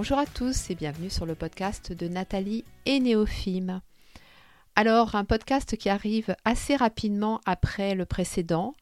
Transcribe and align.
Bonjour 0.00 0.18
à 0.18 0.24
tous 0.24 0.70
et 0.70 0.74
bienvenue 0.74 1.10
sur 1.10 1.26
le 1.26 1.34
podcast 1.34 1.92
de 1.92 2.08
Nathalie 2.08 2.64
et 2.86 3.00
Néophime. 3.00 3.82
Alors, 4.74 5.14
un 5.14 5.26
podcast 5.26 5.76
qui 5.76 5.90
arrive 5.90 6.34
assez 6.46 6.74
rapidement 6.74 7.42
après 7.44 7.94
le 7.94 8.06
précédent, 8.06 8.74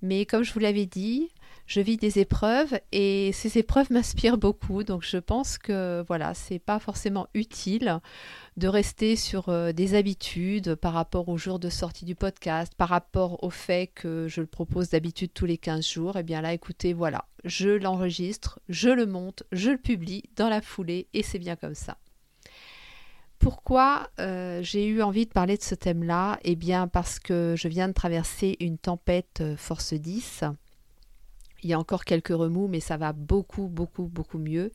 mais 0.00 0.26
comme 0.26 0.44
je 0.44 0.52
vous 0.52 0.60
l'avais 0.60 0.86
dit, 0.86 1.28
je 1.66 1.80
vis 1.80 1.96
des 1.96 2.20
épreuves 2.20 2.78
et 2.92 3.32
ces 3.32 3.58
épreuves 3.58 3.86
m'inspirent 3.90 4.38
beaucoup. 4.38 4.84
Donc 4.84 5.02
je 5.02 5.16
pense 5.16 5.58
que 5.58 6.04
voilà, 6.06 6.34
c'est 6.34 6.60
pas 6.60 6.78
forcément 6.78 7.26
utile 7.34 7.98
de 8.60 8.68
rester 8.68 9.16
sur 9.16 9.48
euh, 9.48 9.72
des 9.72 9.94
habitudes 9.94 10.74
par 10.74 10.92
rapport 10.92 11.30
au 11.30 11.38
jour 11.38 11.58
de 11.58 11.70
sortie 11.70 12.04
du 12.04 12.14
podcast, 12.14 12.74
par 12.76 12.90
rapport 12.90 13.42
au 13.42 13.48
fait 13.48 13.86
que 13.88 14.28
je 14.28 14.42
le 14.42 14.46
propose 14.46 14.90
d'habitude 14.90 15.32
tous 15.32 15.46
les 15.46 15.56
15 15.56 15.88
jours. 15.88 16.16
Et 16.16 16.20
eh 16.20 16.22
bien 16.22 16.42
là, 16.42 16.52
écoutez, 16.52 16.92
voilà, 16.92 17.24
je 17.44 17.70
l'enregistre, 17.70 18.60
je 18.68 18.90
le 18.90 19.06
monte, 19.06 19.44
je 19.50 19.70
le 19.70 19.78
publie 19.78 20.24
dans 20.36 20.50
la 20.50 20.60
foulée 20.60 21.08
et 21.14 21.22
c'est 21.22 21.38
bien 21.38 21.56
comme 21.56 21.74
ça. 21.74 21.96
Pourquoi 23.38 24.10
euh, 24.20 24.60
j'ai 24.62 24.86
eu 24.86 25.00
envie 25.00 25.24
de 25.24 25.32
parler 25.32 25.56
de 25.56 25.62
ce 25.62 25.74
thème-là? 25.74 26.38
Eh 26.44 26.54
bien 26.54 26.86
parce 26.86 27.18
que 27.18 27.54
je 27.56 27.66
viens 27.66 27.88
de 27.88 27.94
traverser 27.94 28.58
une 28.60 28.76
tempête 28.76 29.40
euh, 29.40 29.56
force 29.56 29.94
10 29.94 30.44
il 31.62 31.70
y 31.70 31.72
a 31.72 31.78
encore 31.78 32.04
quelques 32.04 32.28
remous, 32.28 32.68
mais 32.68 32.80
ça 32.80 32.96
va 32.96 33.12
beaucoup, 33.12 33.68
beaucoup, 33.68 34.04
beaucoup 34.04 34.38
mieux. 34.38 34.70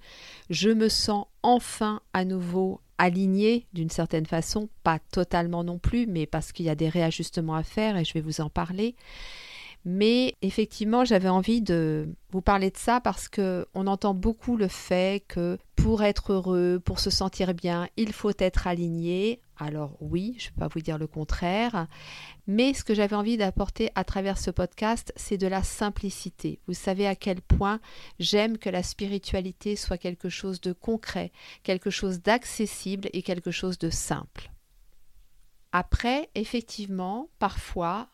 Je 0.50 0.69
me 0.69 0.89
sens 0.89 1.27
enfin 1.44 2.02
à 2.14 2.25
nouveau 2.25 2.81
alignée 2.97 3.67
d'une 3.73 3.89
certaine 3.89 4.25
façon, 4.25 4.69
pas 4.83 5.00
totalement 5.00 5.64
non 5.64 5.80
plus, 5.80 6.08
mais 6.08 6.25
parce 6.25 6.52
qu'il 6.52 6.66
y 6.66 6.69
a 6.69 6.75
des 6.75 6.89
réajustements 6.89 7.55
à 7.55 7.64
faire 7.64 7.97
et 7.97 8.05
je 8.05 8.14
vais 8.14 8.22
vous 8.22 8.42
en 8.42 8.50
parler. 8.50 8.95
Mais 9.88 10.33
effectivement, 10.41 11.05
j'avais 11.05 11.30
envie 11.30 11.61
de 11.61 12.09
vous 12.31 12.41
parler 12.41 12.72
de 12.72 12.78
ça 12.78 13.00
parce 13.00 13.30
que 13.30 13.67
on 13.75 13.86
entend 13.86 14.16
beaucoup 14.16 14.58
le 14.58 14.67
fait 14.67 15.23
que 15.27 15.59
pour 15.75 16.02
être 16.02 16.33
heureux, 16.33 16.81
pour 16.83 17.00
se 17.00 17.11
sentir 17.11 17.53
bien, 17.53 17.88
il 17.95 18.11
faut 18.11 18.31
être 18.39 18.66
aligné. 18.66 19.42
Alors 19.58 19.95
oui, 20.02 20.36
je 20.39 20.47
ne 20.47 20.50
vais 20.50 20.59
pas 20.61 20.67
vous 20.67 20.81
dire 20.81 20.97
le 20.97 21.05
contraire, 21.05 21.88
mais 22.47 22.73
ce 22.73 22.83
que 22.83 22.95
j'avais 22.95 23.16
envie 23.16 23.38
d'apporter 23.38 23.92
à 23.94 24.03
travers 24.03 24.39
ce 24.39 24.50
podcast, 24.50 25.14
c'est 25.16 25.38
de 25.38 25.45
la 25.45 25.61
simplicité. 25.61 26.59
Vous 26.67 26.73
savez 26.73 27.05
à 27.05 27.16
quel 27.16 27.42
point 27.42 27.80
j'aime 28.20 28.58
que 28.58 28.70
la 28.70 28.81
spiritualité 28.81 29.75
soit 29.75 29.99
quelque 29.99 30.30
chose 30.30 30.59
de 30.61 30.73
concret, 30.73 31.31
quelque 31.61 31.92
chose 31.92 32.22
d'accessible 32.22 33.08
et 33.14 33.22
quelque 33.22 33.52
chose 33.52 33.77
de 33.77 33.92
simple. 33.92 34.52
Après, 35.72 36.30
effectivement, 36.36 37.30
parfois, 37.38 38.09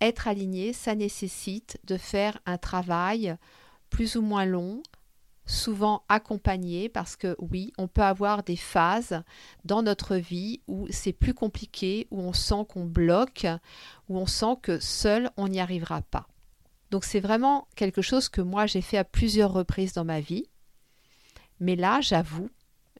être 0.00 0.28
aligné, 0.28 0.72
ça 0.72 0.94
nécessite 0.94 1.78
de 1.84 1.96
faire 1.96 2.38
un 2.46 2.58
travail 2.58 3.36
plus 3.90 4.16
ou 4.16 4.22
moins 4.22 4.44
long, 4.44 4.82
souvent 5.46 6.04
accompagné, 6.08 6.88
parce 6.88 7.16
que 7.16 7.36
oui, 7.38 7.72
on 7.76 7.88
peut 7.88 8.02
avoir 8.02 8.42
des 8.42 8.56
phases 8.56 9.22
dans 9.64 9.82
notre 9.82 10.16
vie 10.16 10.60
où 10.68 10.86
c'est 10.90 11.12
plus 11.12 11.34
compliqué, 11.34 12.06
où 12.10 12.20
on 12.20 12.32
sent 12.32 12.64
qu'on 12.68 12.84
bloque, 12.84 13.46
où 14.08 14.18
on 14.18 14.26
sent 14.26 14.56
que 14.62 14.78
seul, 14.78 15.30
on 15.36 15.48
n'y 15.48 15.60
arrivera 15.60 16.02
pas. 16.02 16.28
Donc 16.90 17.04
c'est 17.04 17.20
vraiment 17.20 17.68
quelque 17.76 18.02
chose 18.02 18.28
que 18.28 18.40
moi 18.40 18.66
j'ai 18.66 18.80
fait 18.80 18.98
à 18.98 19.04
plusieurs 19.04 19.52
reprises 19.52 19.92
dans 19.92 20.04
ma 20.04 20.20
vie. 20.20 20.46
Mais 21.58 21.76
là, 21.76 22.00
j'avoue, 22.00 22.48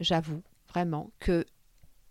j'avoue 0.01 0.43
vraiment 0.69 1.11
que 1.19 1.47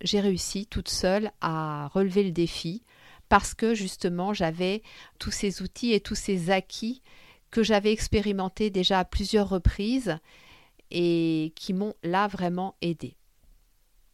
j'ai 0.01 0.19
réussi 0.19 0.65
toute 0.65 0.89
seule 0.89 1.31
à 1.41 1.89
relever 1.93 2.23
le 2.23 2.31
défi, 2.31 2.83
parce 3.29 3.53
que 3.53 3.73
justement 3.73 4.33
j'avais 4.33 4.81
tous 5.19 5.31
ces 5.31 5.61
outils 5.61 5.93
et 5.93 6.01
tous 6.01 6.15
ces 6.15 6.49
acquis 6.49 7.01
que 7.51 7.63
j'avais 7.63 7.91
expérimentés 7.91 8.69
déjà 8.69 8.99
à 8.99 9.05
plusieurs 9.05 9.49
reprises 9.49 10.17
et 10.91 11.53
qui 11.55 11.73
m'ont 11.73 11.93
là 12.03 12.27
vraiment 12.27 12.75
aidé. 12.81 13.15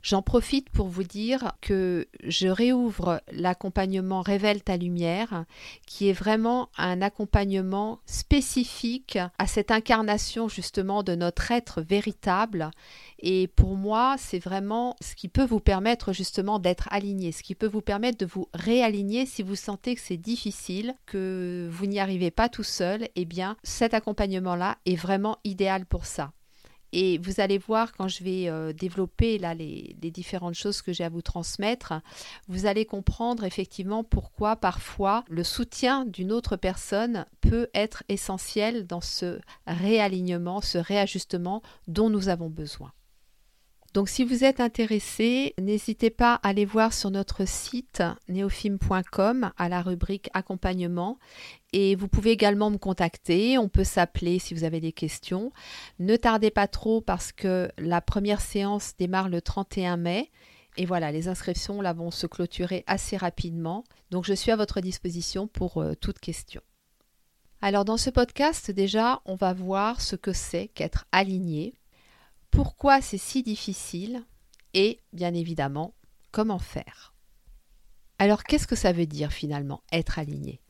J'en 0.05 0.21
profite 0.21 0.69
pour 0.69 0.88
vous 0.88 1.01
dire 1.01 1.53
que 1.61 2.07
je 2.23 2.47
réouvre 2.47 3.23
l'accompagnement 3.31 4.21
Révèle 4.21 4.61
ta 4.61 4.77
lumière, 4.77 5.45
qui 5.88 6.07
est 6.07 6.13
vraiment 6.13 6.69
un 6.77 7.01
accompagnement 7.01 7.97
spécifique 8.05 9.17
à 9.39 9.47
cette 9.47 9.71
incarnation 9.71 10.47
justement 10.47 11.01
de 11.01 11.16
notre 11.16 11.51
être 11.51 11.81
véritable. 11.81 12.69
Et 13.17 13.47
pour 13.47 13.77
moi, 13.77 14.13
c'est 14.19 14.38
vraiment 14.38 14.95
ce 15.01 15.16
qui 15.16 15.27
peut 15.27 15.43
vous 15.43 15.59
permettre 15.59 16.13
justement 16.13 16.59
d'être 16.59 16.87
aligné, 16.91 17.31
ce 17.31 17.41
qui 17.41 17.55
peut 17.55 17.66
vous 17.66 17.81
permettre 17.81 18.19
de 18.19 18.27
vous 18.27 18.47
réaligner 18.53 19.25
si 19.25 19.41
vous 19.41 19.55
sentez 19.55 19.95
que 19.95 20.01
c'est 20.01 20.17
difficile, 20.17 20.93
que 21.07 21.67
vous 21.72 21.87
n'y 21.87 21.99
arrivez 21.99 22.29
pas 22.29 22.47
tout 22.47 22.61
seul. 22.61 23.07
Eh 23.16 23.25
bien, 23.25 23.57
cet 23.63 23.95
accompagnement-là 23.95 24.77
est 24.85 24.97
vraiment 24.97 25.39
idéal 25.43 25.87
pour 25.87 26.05
ça. 26.05 26.31
Et 26.97 27.17
vous 27.17 27.41
allez 27.41 27.57
voir 27.57 27.91
quand 27.91 28.07
je 28.07 28.23
vais 28.23 28.47
euh, 28.47 28.72
développer 28.72 29.38
là 29.38 29.53
les, 29.53 29.97
les, 30.01 30.11
différentes 30.11 30.53
choses 30.53 30.81
que 30.81 30.94
j'ai 30.94 31.03
à 31.03 31.09
vous 31.09 31.22
transmettre, 31.22 31.94
vous 32.47 32.67
allez 32.67 32.85
comprendre 32.85 33.44
effectivement 33.44 34.06
pourquoi 34.06 34.56
parfois 34.56 35.25
le 35.28 35.44
soutien 35.44 36.05
d'une 36.05 36.31
autre 36.31 36.55
personne 36.55 37.25
peut 37.41 37.67
être 37.73 38.03
essentiel 38.07 38.88
dans 38.88 39.01
ce 39.01 39.41
réalignement, 39.67 40.61
ce 40.61 40.78
réajustement 40.78 41.61
dont 41.89 42.09
nous 42.09 42.29
avons 42.29 42.50
besoin. 42.50 42.94
Donc 43.95 44.09
si 44.09 44.25
vous 44.25 44.44
êtes 44.44 44.59
intéressé, 44.59 45.53
n'hésitez 45.57 46.09
pas 46.09 46.33
à 46.33 46.50
aller 46.50 46.66
voir 46.66 46.91
sur 46.91 47.11
notre 47.11 47.47
site 47.47 48.03
neofilm.com 48.28 49.51
à 49.56 49.69
la 49.69 49.81
rubrique 49.81 50.29
accompagnement 50.33 51.17
et 51.72 51.95
vous 51.95 52.09
pouvez 52.09 52.31
également 52.31 52.69
me 52.69 52.78
contacter, 52.78 53.57
on 53.57 53.69
peut 53.69 53.85
s'appeler 53.85 54.38
si 54.38 54.53
vous 54.53 54.66
avez 54.66 54.81
des 54.81 54.91
questions. 54.91 55.53
Ne 56.00 56.17
tardez 56.17 56.51
pas 56.51 56.67
trop 56.67 57.00
parce 57.00 57.31
que 57.31 57.72
la 57.78 58.01
première 58.01 58.41
séance 58.41 58.97
démarre 58.97 59.29
le 59.29 59.41
31 59.41 59.95
mai 59.95 60.29
et 60.75 60.85
voilà, 60.85 61.13
les 61.13 61.29
inscriptions 61.29 61.79
là 61.79 61.94
vont 61.94 62.11
se 62.11 62.28
clôturer 62.28 62.84
assez 62.88 63.16
rapidement. 63.16 63.85
Donc 64.11 64.25
je 64.25 64.34
suis 64.34 64.51
à 64.51 64.57
votre 64.57 64.81
disposition 64.81 65.47
pour 65.47 65.78
euh, 65.78 65.94
toute 65.95 66.19
question. 66.19 66.59
Alors 67.61 67.85
dans 67.85 67.95
ce 67.95 68.09
podcast 68.09 68.72
déjà, 68.72 69.22
on 69.23 69.35
va 69.35 69.53
voir 69.53 70.01
ce 70.01 70.17
que 70.17 70.34
c'est 70.34 70.67
qu'être 70.67 71.05
aligné 71.13 71.75
pourquoi 72.55 73.01
c'est 73.01 73.17
si 73.17 73.43
difficile 73.43 74.23
et, 74.73 75.01
bien 75.11 75.33
évidemment, 75.33 75.93
comment 76.31 76.57
faire. 76.57 77.13
Alors, 78.17 78.45
qu'est-ce 78.45 78.66
que 78.66 78.77
ça 78.77 78.93
veut 78.93 79.05
dire 79.05 79.33
finalement, 79.33 79.83
être 79.91 80.19
aligné? 80.19 80.61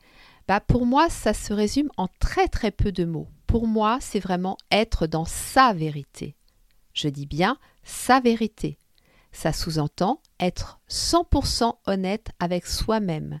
Bah, 0.48 0.58
Pour 0.58 0.84
moi, 0.84 1.08
ça 1.08 1.32
se 1.32 1.52
résume 1.52 1.88
en 1.96 2.08
très 2.18 2.48
très 2.48 2.72
peu 2.72 2.90
de 2.90 3.04
mots. 3.04 3.28
Pour 3.46 3.68
moi, 3.68 3.98
c'est 4.00 4.18
vraiment 4.18 4.56
être 4.72 5.06
dans 5.06 5.24
sa 5.24 5.72
vérité. 5.74 6.34
Je 6.92 7.06
dis 7.06 7.26
bien 7.26 7.56
sa 7.84 8.18
vérité. 8.18 8.78
Ça 9.30 9.52
sous-entend 9.52 10.20
être 10.40 10.80
100% 10.90 11.78
honnête 11.86 12.30
avec 12.40 12.66
soi-même, 12.66 13.38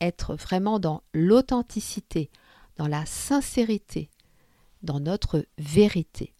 être 0.00 0.34
vraiment 0.34 0.80
dans 0.80 1.04
l'authenticité, 1.12 2.28
dans 2.76 2.88
la 2.88 3.06
sincérité, 3.06 4.10
dans 4.82 4.98
notre 4.98 5.46
vérité. 5.58 6.34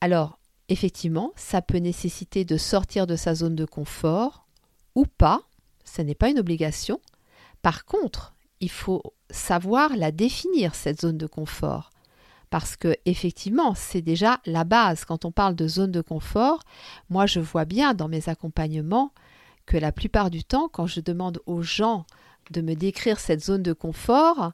Alors, 0.00 0.37
Effectivement, 0.68 1.32
ça 1.36 1.62
peut 1.62 1.78
nécessiter 1.78 2.44
de 2.44 2.56
sortir 2.56 3.06
de 3.06 3.16
sa 3.16 3.34
zone 3.34 3.56
de 3.56 3.64
confort 3.64 4.46
ou 4.94 5.06
pas, 5.06 5.42
ce 5.84 6.02
n'est 6.02 6.14
pas 6.14 6.28
une 6.28 6.38
obligation. 6.38 7.00
Par 7.62 7.84
contre, 7.84 8.34
il 8.60 8.70
faut 8.70 9.02
savoir 9.30 9.96
la 9.96 10.10
définir, 10.12 10.74
cette 10.74 11.00
zone 11.00 11.18
de 11.18 11.26
confort. 11.26 11.90
Parce 12.50 12.76
que 12.76 12.96
effectivement, 13.04 13.74
c'est 13.74 14.02
déjà 14.02 14.40
la 14.46 14.64
base. 14.64 15.04
Quand 15.04 15.24
on 15.24 15.32
parle 15.32 15.54
de 15.54 15.68
zone 15.68 15.92
de 15.92 16.00
confort, 16.00 16.62
moi 17.10 17.26
je 17.26 17.40
vois 17.40 17.64
bien 17.64 17.94
dans 17.94 18.08
mes 18.08 18.28
accompagnements 18.28 19.12
que 19.66 19.76
la 19.76 19.92
plupart 19.92 20.30
du 20.30 20.44
temps, 20.44 20.68
quand 20.68 20.86
je 20.86 21.00
demande 21.00 21.40
aux 21.46 21.62
gens 21.62 22.06
de 22.50 22.62
me 22.62 22.74
décrire 22.74 23.20
cette 23.20 23.44
zone 23.44 23.62
de 23.62 23.74
confort, 23.74 24.52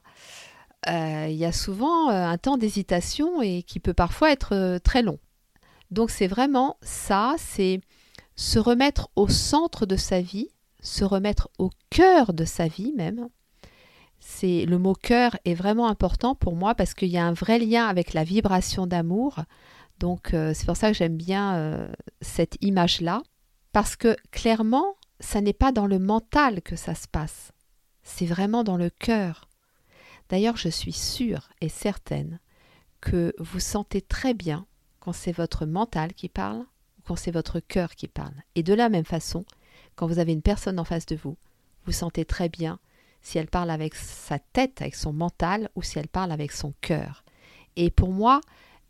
euh, 0.89 1.27
il 1.29 1.35
y 1.35 1.45
a 1.45 1.53
souvent 1.53 2.09
euh, 2.09 2.27
un 2.27 2.37
temps 2.37 2.57
d'hésitation 2.57 3.41
et 3.41 3.63
qui 3.63 3.79
peut 3.79 3.93
parfois 3.93 4.31
être 4.31 4.53
euh, 4.53 4.77
très 4.77 5.01
long. 5.01 5.17
Donc 5.95 6.09
c'est 6.09 6.27
vraiment 6.27 6.75
ça, 6.81 7.35
c'est 7.37 7.79
se 8.35 8.59
remettre 8.59 9.07
au 9.15 9.29
centre 9.29 9.85
de 9.85 9.95
sa 9.95 10.19
vie, 10.19 10.49
se 10.81 11.05
remettre 11.05 11.49
au 11.57 11.69
cœur 11.89 12.33
de 12.33 12.43
sa 12.43 12.67
vie 12.67 12.91
même. 12.97 13.29
C'est 14.19 14.65
le 14.65 14.77
mot 14.77 14.93
cœur 14.93 15.37
est 15.45 15.53
vraiment 15.53 15.87
important 15.87 16.35
pour 16.35 16.57
moi 16.57 16.75
parce 16.75 16.93
qu'il 16.93 17.07
y 17.07 17.17
a 17.17 17.25
un 17.25 17.31
vrai 17.31 17.59
lien 17.59 17.87
avec 17.87 18.13
la 18.13 18.25
vibration 18.25 18.87
d'amour. 18.87 19.39
Donc 19.99 20.33
euh, 20.33 20.51
c'est 20.53 20.65
pour 20.65 20.75
ça 20.75 20.91
que 20.91 20.97
j'aime 20.97 21.15
bien 21.15 21.55
euh, 21.55 21.87
cette 22.19 22.57
image-là. 22.59 23.23
Parce 23.71 23.95
que 23.95 24.17
clairement, 24.31 24.97
ça 25.21 25.39
n'est 25.39 25.53
pas 25.53 25.71
dans 25.71 25.87
le 25.87 25.99
mental 25.99 26.61
que 26.61 26.75
ça 26.75 26.93
se 26.93 27.07
passe, 27.07 27.53
c'est 28.03 28.25
vraiment 28.25 28.65
dans 28.65 28.77
le 28.77 28.89
cœur. 28.89 29.47
D'ailleurs, 30.27 30.57
je 30.57 30.69
suis 30.69 30.91
sûre 30.91 31.47
et 31.61 31.69
certaine 31.69 32.41
que 32.99 33.33
vous 33.39 33.61
sentez 33.61 34.01
très 34.01 34.33
bien 34.33 34.65
quand 35.05 35.13
c'est 35.13 35.31
votre 35.31 35.67
mental 35.67 36.13
qui 36.13 36.29
parle 36.29 36.61
ou 36.97 37.01
quand 37.05 37.15
c'est 37.15 37.29
votre 37.29 37.59
cœur 37.59 37.93
qui 37.93 38.07
parle. 38.07 38.33
Et 38.55 38.63
de 38.63 38.73
la 38.73 38.89
même 38.89 39.05
façon, 39.05 39.45
quand 39.95 40.07
vous 40.07 40.17
avez 40.17 40.33
une 40.33 40.41
personne 40.41 40.79
en 40.79 40.83
face 40.83 41.05
de 41.05 41.15
vous, 41.15 41.37
vous 41.85 41.91
sentez 41.91 42.25
très 42.25 42.49
bien 42.49 42.79
si 43.21 43.37
elle 43.37 43.47
parle 43.47 43.69
avec 43.69 43.93
sa 43.93 44.39
tête, 44.39 44.81
avec 44.81 44.95
son 44.95 45.13
mental, 45.13 45.69
ou 45.75 45.83
si 45.83 45.99
elle 45.99 46.07
parle 46.07 46.31
avec 46.31 46.51
son 46.51 46.73
cœur. 46.81 47.23
Et 47.75 47.91
pour 47.91 48.09
moi, 48.09 48.41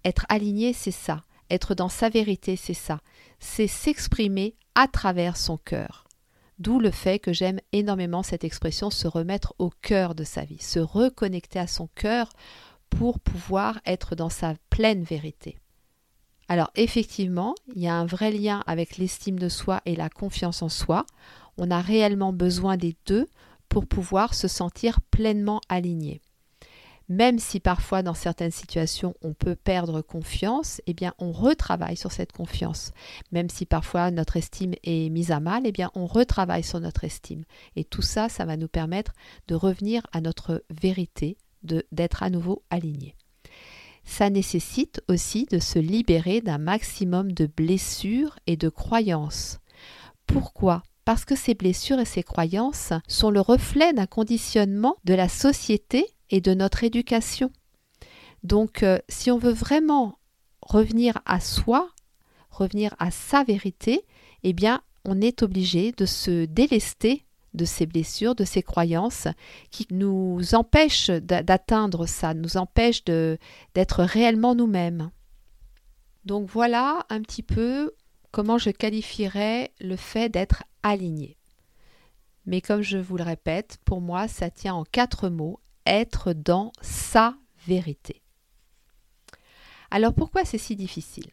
être 0.06 0.26
aligné, 0.30 0.72
c'est 0.72 0.92
ça. 0.92 1.22
Être 1.50 1.76
dans 1.76 1.90
sa 1.90 2.08
vérité, 2.08 2.56
c'est 2.56 2.74
ça. 2.74 3.02
C'est 3.40 3.68
s'exprimer 3.68 4.56
à 4.74 4.88
travers 4.88 5.36
son 5.36 5.58
cœur. 5.58 6.06
D'où 6.60 6.80
le 6.80 6.92
fait 6.92 7.20
que 7.20 7.34
j'aime 7.34 7.60
énormément 7.74 8.24
cette 8.24 8.46
expression 8.46 8.90
se 8.90 9.10
remettre 9.10 9.54
au 9.60 9.70
cœur 9.82 10.16
de 10.16 10.24
sa 10.24 10.46
vie, 10.46 10.62
se 10.62 10.80
reconnecter 10.80 11.60
à 11.60 11.68
son 11.68 11.88
cœur 11.88 12.30
pour 12.90 13.20
pouvoir 13.20 13.82
être 13.86 14.16
dans 14.16 14.30
sa 14.30 14.54
pleine 14.70 15.04
vérité. 15.04 15.58
Alors 16.48 16.70
effectivement, 16.76 17.56
il 17.76 17.82
y 17.82 17.88
a 17.88 17.96
un 17.96 18.06
vrai 18.06 18.32
lien 18.32 18.64
avec 18.68 18.98
l'estime 18.98 19.40
de 19.40 19.50
soi 19.50 19.82
et 19.86 19.96
la 19.96 20.10
confiance 20.10 20.62
en 20.62 20.70
soi. 20.70 21.06
On 21.58 21.72
a 21.72 21.82
réellement 21.82 22.34
besoin 22.34 22.78
des 22.78 22.96
deux 23.08 23.28
pour 23.70 23.88
pouvoir 23.88 24.34
se 24.34 24.48
sentir 24.48 25.02
pleinement 25.02 25.60
aligné. 25.70 26.22
Même 27.08 27.38
si 27.38 27.60
parfois 27.60 28.02
dans 28.02 28.16
certaines 28.16 28.52
situations 28.52 29.14
on 29.22 29.34
peut 29.34 29.56
perdre 29.56 30.02
confiance, 30.02 30.82
eh 30.88 30.94
bien 30.94 31.14
on 31.20 31.32
retravaille 31.32 31.98
sur 31.98 32.12
cette 32.12 32.32
confiance. 32.32 32.94
Même 33.32 33.50
si 33.50 33.66
parfois 33.66 34.10
notre 34.10 34.38
estime 34.38 34.74
est 34.84 35.10
mise 35.10 35.32
à 35.32 35.40
mal, 35.40 35.64
eh 35.66 35.72
bien 35.72 35.92
on 35.94 36.08
retravaille 36.08 36.64
sur 36.64 36.80
notre 36.80 37.04
estime. 37.04 37.44
Et 37.76 37.84
tout 37.84 38.02
ça, 38.02 38.28
ça 38.30 38.46
va 38.46 38.58
nous 38.58 38.68
permettre 38.68 39.14
de 39.48 39.56
revenir 39.56 40.06
à 40.14 40.22
notre 40.22 40.64
vérité, 40.70 41.38
d'être 41.64 42.24
à 42.24 42.30
nouveau 42.30 42.64
aligné. 42.70 43.16
Ça 44.06 44.30
nécessite 44.30 45.02
aussi 45.10 45.46
de 45.52 45.60
se 45.60 45.80
libérer 45.80 46.42
d'un 46.42 46.60
maximum 46.60 47.32
de 47.32 47.48
blessures 47.48 48.40
et 48.48 48.56
de 48.56 48.70
croyances. 48.70 49.60
Pourquoi? 50.28 50.84
Parce 51.04 51.26
que 51.26 51.36
ces 51.36 51.54
blessures 51.54 52.00
et 52.00 52.06
ces 52.06 52.24
croyances 52.24 52.94
sont 53.08 53.30
le 53.30 53.42
reflet 53.42 53.94
d'un 53.94 54.06
conditionnement 54.06 54.96
de 55.04 55.14
la 55.14 55.28
société 55.28 56.06
et 56.30 56.42
de 56.42 56.54
notre 56.54 56.84
éducation. 56.84 57.52
Donc 58.44 58.84
euh, 58.84 59.00
si 59.10 59.32
on 59.32 59.38
veut 59.38 59.52
vraiment 59.52 60.18
revenir 60.62 61.20
à 61.26 61.40
soi, 61.40 61.90
revenir 62.50 62.96
à 63.00 63.12
sa 63.12 63.44
vérité, 63.44 64.06
eh 64.44 64.54
bien 64.54 64.82
on 65.04 65.22
est 65.22 65.44
obligé 65.44 65.92
de 65.92 66.06
se 66.06 66.46
délester 66.46 67.26
de 67.56 67.66
ces 67.66 67.86
blessures, 67.86 68.36
de 68.36 68.44
ces 68.44 68.62
croyances 68.62 69.28
qui 69.72 69.88
nous 69.92 70.54
empêchent 70.54 71.10
d'atteindre 71.10 72.06
ça, 72.06 72.34
nous 72.34 72.58
empêchent 72.58 73.04
d'être 73.06 74.04
réellement 74.04 74.56
nous-mêmes. 74.56 75.12
Donc 76.26 76.50
voilà 76.50 77.06
un 77.10 77.22
petit 77.22 77.44
peu 77.44 77.94
comment 78.32 78.58
je 78.58 78.70
qualifierais 78.70 79.72
le 79.80 79.96
fait 79.96 80.30
d'être 80.30 80.64
aligné. 80.84 81.38
Mais 82.46 82.62
comme 82.62 82.82
je 82.82 82.98
vous 82.98 83.18
le 83.18 83.24
répète, 83.24 83.80
pour 83.86 84.02
moi, 84.02 84.28
ça 84.28 84.50
tient 84.50 84.76
en 84.76 84.84
quatre 84.84 85.30
mots, 85.30 85.60
être 85.86 86.34
dans 86.34 86.72
sa 86.82 87.36
vérité. 87.66 88.22
Alors 89.92 90.14
pourquoi 90.14 90.46
c'est 90.46 90.58
si 90.58 90.76
difficile? 90.76 91.32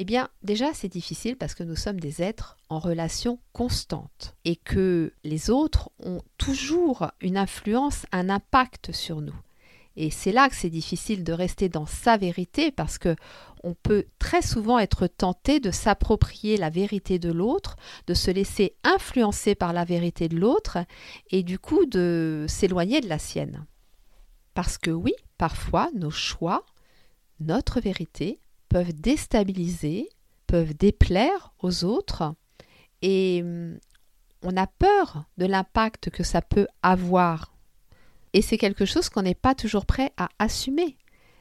Eh 0.00 0.04
bien, 0.04 0.28
déjà, 0.42 0.72
c'est 0.74 0.88
difficile 0.88 1.36
parce 1.36 1.56
que 1.56 1.64
nous 1.64 1.74
sommes 1.74 1.98
des 1.98 2.22
êtres 2.22 2.56
en 2.68 2.78
relation 2.78 3.40
constante 3.52 4.36
et 4.44 4.54
que 4.54 5.12
les 5.24 5.50
autres 5.50 5.90
ont 5.98 6.22
toujours 6.38 7.10
une 7.20 7.36
influence, 7.36 8.06
un 8.12 8.30
impact 8.30 8.92
sur 8.92 9.20
nous. 9.20 9.34
Et 9.96 10.10
c'est 10.10 10.30
là 10.30 10.48
que 10.48 10.54
c'est 10.54 10.70
difficile 10.70 11.24
de 11.24 11.32
rester 11.32 11.68
dans 11.68 11.86
sa 11.86 12.16
vérité 12.16 12.70
parce 12.70 12.98
que 12.98 13.16
on 13.64 13.74
peut 13.74 14.06
très 14.20 14.40
souvent 14.40 14.78
être 14.78 15.08
tenté 15.08 15.58
de 15.58 15.72
s'approprier 15.72 16.56
la 16.56 16.70
vérité 16.70 17.18
de 17.18 17.32
l'autre, 17.32 17.74
de 18.06 18.14
se 18.14 18.30
laisser 18.30 18.76
influencer 18.84 19.56
par 19.56 19.72
la 19.72 19.84
vérité 19.84 20.28
de 20.28 20.38
l'autre 20.38 20.78
et 21.32 21.42
du 21.42 21.58
coup 21.58 21.86
de 21.86 22.46
s'éloigner 22.48 23.00
de 23.00 23.08
la 23.08 23.18
sienne. 23.18 23.66
Parce 24.54 24.78
que 24.78 24.92
oui, 24.92 25.12
parfois 25.38 25.90
nos 25.96 26.12
choix, 26.12 26.64
notre 27.40 27.80
vérité, 27.80 28.38
peuvent 28.68 28.92
déstabiliser, 28.92 30.08
peuvent 30.46 30.74
déplaire 30.74 31.52
aux 31.60 31.84
autres 31.84 32.34
et 33.02 33.40
hum, 33.42 33.78
on 34.42 34.56
a 34.56 34.66
peur 34.66 35.24
de 35.36 35.46
l'impact 35.46 36.10
que 36.10 36.22
ça 36.22 36.42
peut 36.42 36.66
avoir. 36.82 37.54
Et 38.32 38.42
c'est 38.42 38.58
quelque 38.58 38.84
chose 38.84 39.08
qu'on 39.08 39.22
n'est 39.22 39.34
pas 39.34 39.54
toujours 39.54 39.86
prêt 39.86 40.12
à 40.16 40.28
assumer. 40.38 40.96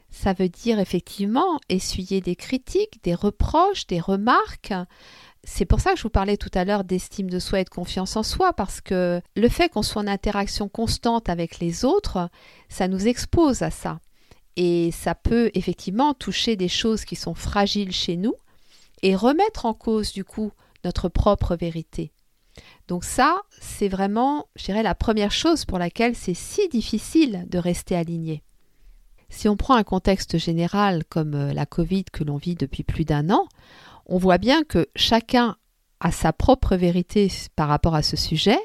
Ça 0.09 0.33
veut 0.33 0.50
dire 0.50 0.79
effectivement 0.79 1.59
essuyer 1.69 2.21
des 2.21 2.35
critiques, 2.35 3.03
des 3.03 3.13
reproches, 3.13 3.88
des 3.88 4.00
remarques. 4.00 4.74
C'est 5.44 5.65
pour 5.65 5.81
ça 5.81 5.91
que 5.91 5.97
je 5.97 6.03
vous 6.03 6.09
parlais 6.09 6.38
tout 6.38 6.51
à 6.53 6.63
l'heure 6.63 6.85
d'estime 6.85 7.29
de 7.29 7.39
soi 7.39 7.59
et 7.59 7.63
de 7.65 7.69
confiance 7.69 8.15
en 8.15 8.24
soi, 8.24 8.53
parce 8.53 8.81
que 8.81 9.21
le 9.35 9.50
fait 9.50 9.69
qu'on 9.69 9.83
soit 9.83 10.01
en 10.01 10.07
interaction 10.07 10.69
constante 10.69 11.29
avec 11.29 11.59
les 11.59 11.85
autres, 11.85 12.29
ça 12.69 12.88
nous 12.88 13.07
expose 13.07 13.62
à 13.62 13.69
ça. 13.69 14.00
Et 14.57 14.92
ça 14.92 15.15
peut 15.15 15.51
effectivement 15.54 16.13
toucher 16.13 16.56
des 16.56 16.68
choses 16.68 17.06
qui 17.06 17.15
sont 17.15 17.36
fragiles 17.36 17.94
chez 17.94 18.18
nous 18.18 18.33
et 19.04 19.15
remettre 19.15 19.65
en 19.65 19.74
cause 19.74 20.12
du 20.12 20.25
coup 20.25 20.51
notre 20.83 21.07
propre 21.07 21.56
vérité. 21.56 22.12
Donc 22.88 23.04
ça, 23.04 23.42
c'est 23.62 23.88
vraiment, 23.88 24.48
je 24.56 24.65
dirais, 24.65 24.81
la 24.81 24.95
première 24.95 25.31
chose 25.31 25.63
pour 25.63 25.77
laquelle 25.77 26.15
c'est 26.15 26.33
si 26.33 26.68
difficile 26.69 27.45
de 27.48 27.59
rester 27.59 27.95
aligné. 27.95 28.44
Si 29.30 29.48
on 29.48 29.57
prend 29.57 29.75
un 29.75 29.83
contexte 29.83 30.38
général 30.38 31.03
comme 31.06 31.36
euh, 31.36 31.53
la 31.53 31.65
Covid 31.65 32.06
que 32.06 32.24
l'on 32.24 32.38
vit 32.38 32.56
depuis 32.56 32.83
plus 32.83 33.06
d'un 33.06 33.30
an, 33.30 33.48
on 34.06 34.18
voit 34.18 34.38
bien 34.38 34.63
que 34.63 34.88
chacun 34.95 35.57
a 36.00 36.12
sa 36.12 36.33
propre 36.33 36.75
vérité 36.75 37.31
par 37.56 37.68
rapport 37.68 37.94
à 37.94 38.03
ce 38.03 38.15
sujet 38.15 38.60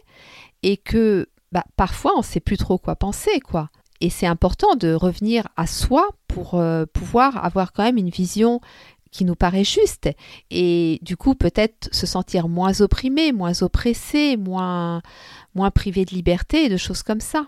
et 0.62 0.76
que 0.76 1.28
bah, 1.50 1.64
parfois 1.76 2.12
on 2.14 2.20
ne 2.20 2.24
sait 2.24 2.40
plus 2.40 2.56
trop 2.56 2.78
quoi 2.78 2.96
penser, 2.96 3.40
quoi. 3.40 3.68
Et 4.02 4.10
c'est 4.10 4.26
important 4.26 4.74
de 4.74 4.94
revenir 4.94 5.46
à 5.56 5.68
soi 5.68 6.10
pour 6.26 6.54
euh, 6.54 6.86
pouvoir 6.92 7.44
avoir 7.44 7.72
quand 7.72 7.84
même 7.84 7.98
une 7.98 8.10
vision 8.10 8.60
qui 9.12 9.24
nous 9.24 9.36
paraît 9.36 9.62
juste 9.62 10.10
et 10.50 10.98
du 11.02 11.16
coup 11.16 11.36
peut-être 11.36 11.88
se 11.94 12.04
sentir 12.04 12.48
moins 12.48 12.80
opprimé, 12.80 13.30
moins 13.30 13.62
oppressé, 13.62 14.36
moins, 14.36 15.02
moins 15.54 15.70
privé 15.70 16.04
de 16.04 16.16
liberté 16.16 16.64
et 16.64 16.68
de 16.68 16.76
choses 16.76 17.04
comme 17.04 17.20
ça. 17.20 17.46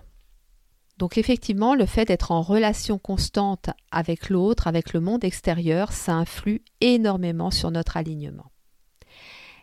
Donc 0.96 1.18
effectivement, 1.18 1.74
le 1.74 1.86
fait 1.86 2.04
d'être 2.04 2.30
en 2.30 2.40
relation 2.40 2.98
constante 2.98 3.70
avec 3.90 4.30
l'autre, 4.30 4.68
avec 4.68 4.92
le 4.92 5.00
monde 5.00 5.24
extérieur, 5.24 5.90
ça 5.90 6.12
influe 6.12 6.62
énormément 6.80 7.50
sur 7.50 7.72
notre 7.72 7.96
alignement. 7.96 8.52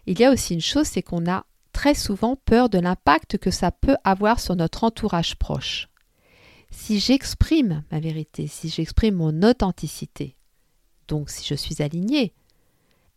Il 0.07 0.19
y 0.19 0.25
a 0.25 0.31
aussi 0.33 0.55
une 0.55 0.59
chose, 0.59 0.87
c'est 0.87 1.03
qu'on 1.03 1.25
a 1.31 1.45
très 1.71 1.93
souvent 1.93 2.35
peur 2.35 2.67
de 2.67 2.79
l'impact 2.79 3.37
que 3.37 3.49
ça 3.49 3.71
peut 3.71 3.95
avoir 4.03 4.41
sur 4.41 4.57
notre 4.57 4.83
entourage 4.83 5.37
proche 5.37 5.87
si 6.71 6.99
j'exprime 6.99 7.83
ma 7.91 7.99
vérité, 7.99 8.47
si 8.47 8.69
j'exprime 8.69 9.15
mon 9.15 9.43
authenticité, 9.43 10.35
donc 11.07 11.29
si 11.29 11.45
je 11.45 11.55
suis 11.55 11.81
alignée, 11.83 12.33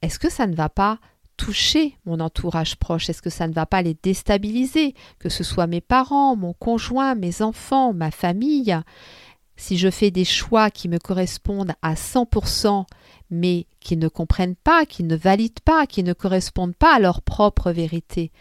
est-ce 0.02 0.18
que 0.18 0.30
ça 0.30 0.46
ne 0.46 0.54
va 0.54 0.68
pas 0.68 0.98
toucher 1.36 1.96
mon 2.04 2.20
entourage 2.20 2.76
proche? 2.76 3.08
Est-ce 3.08 3.22
que 3.22 3.30
ça 3.30 3.48
ne 3.48 3.52
va 3.52 3.66
pas 3.66 3.82
les 3.82 3.94
déstabiliser? 3.94 4.94
Que 5.18 5.28
ce 5.28 5.44
soit 5.44 5.66
mes 5.66 5.80
parents, 5.80 6.36
mon 6.36 6.52
conjoint, 6.52 7.14
mes 7.14 7.42
enfants, 7.42 7.92
ma 7.92 8.10
famille? 8.10 8.76
Si 9.56 9.78
je 9.78 9.90
fais 9.90 10.10
des 10.10 10.24
choix 10.24 10.70
qui 10.70 10.88
me 10.88 10.98
correspondent 10.98 11.74
à 11.80 11.94
100%, 11.94 12.86
mais 13.30 13.66
qui 13.80 13.96
ne 13.96 14.08
comprennent 14.08 14.56
pas, 14.56 14.84
qui 14.84 15.04
ne 15.04 15.16
valident 15.16 15.60
pas, 15.64 15.86
qui 15.86 16.02
ne 16.02 16.12
correspondent 16.12 16.76
pas 16.76 16.96
à 16.96 17.00
leur 17.00 17.22
propre 17.22 17.70
vérité, 17.70 18.32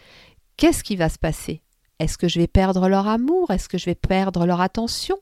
qu'est-ce 0.56 0.84
qui 0.84 0.96
va 0.96 1.08
se 1.08 1.18
passer? 1.18 1.63
Est-ce 1.98 2.18
que 2.18 2.28
je 2.28 2.40
vais 2.40 2.46
perdre 2.46 2.88
leur 2.88 3.06
amour? 3.06 3.50
Est-ce 3.50 3.68
que 3.68 3.78
je 3.78 3.86
vais 3.86 3.94
perdre 3.94 4.46
leur 4.46 4.60
attention? 4.60 5.16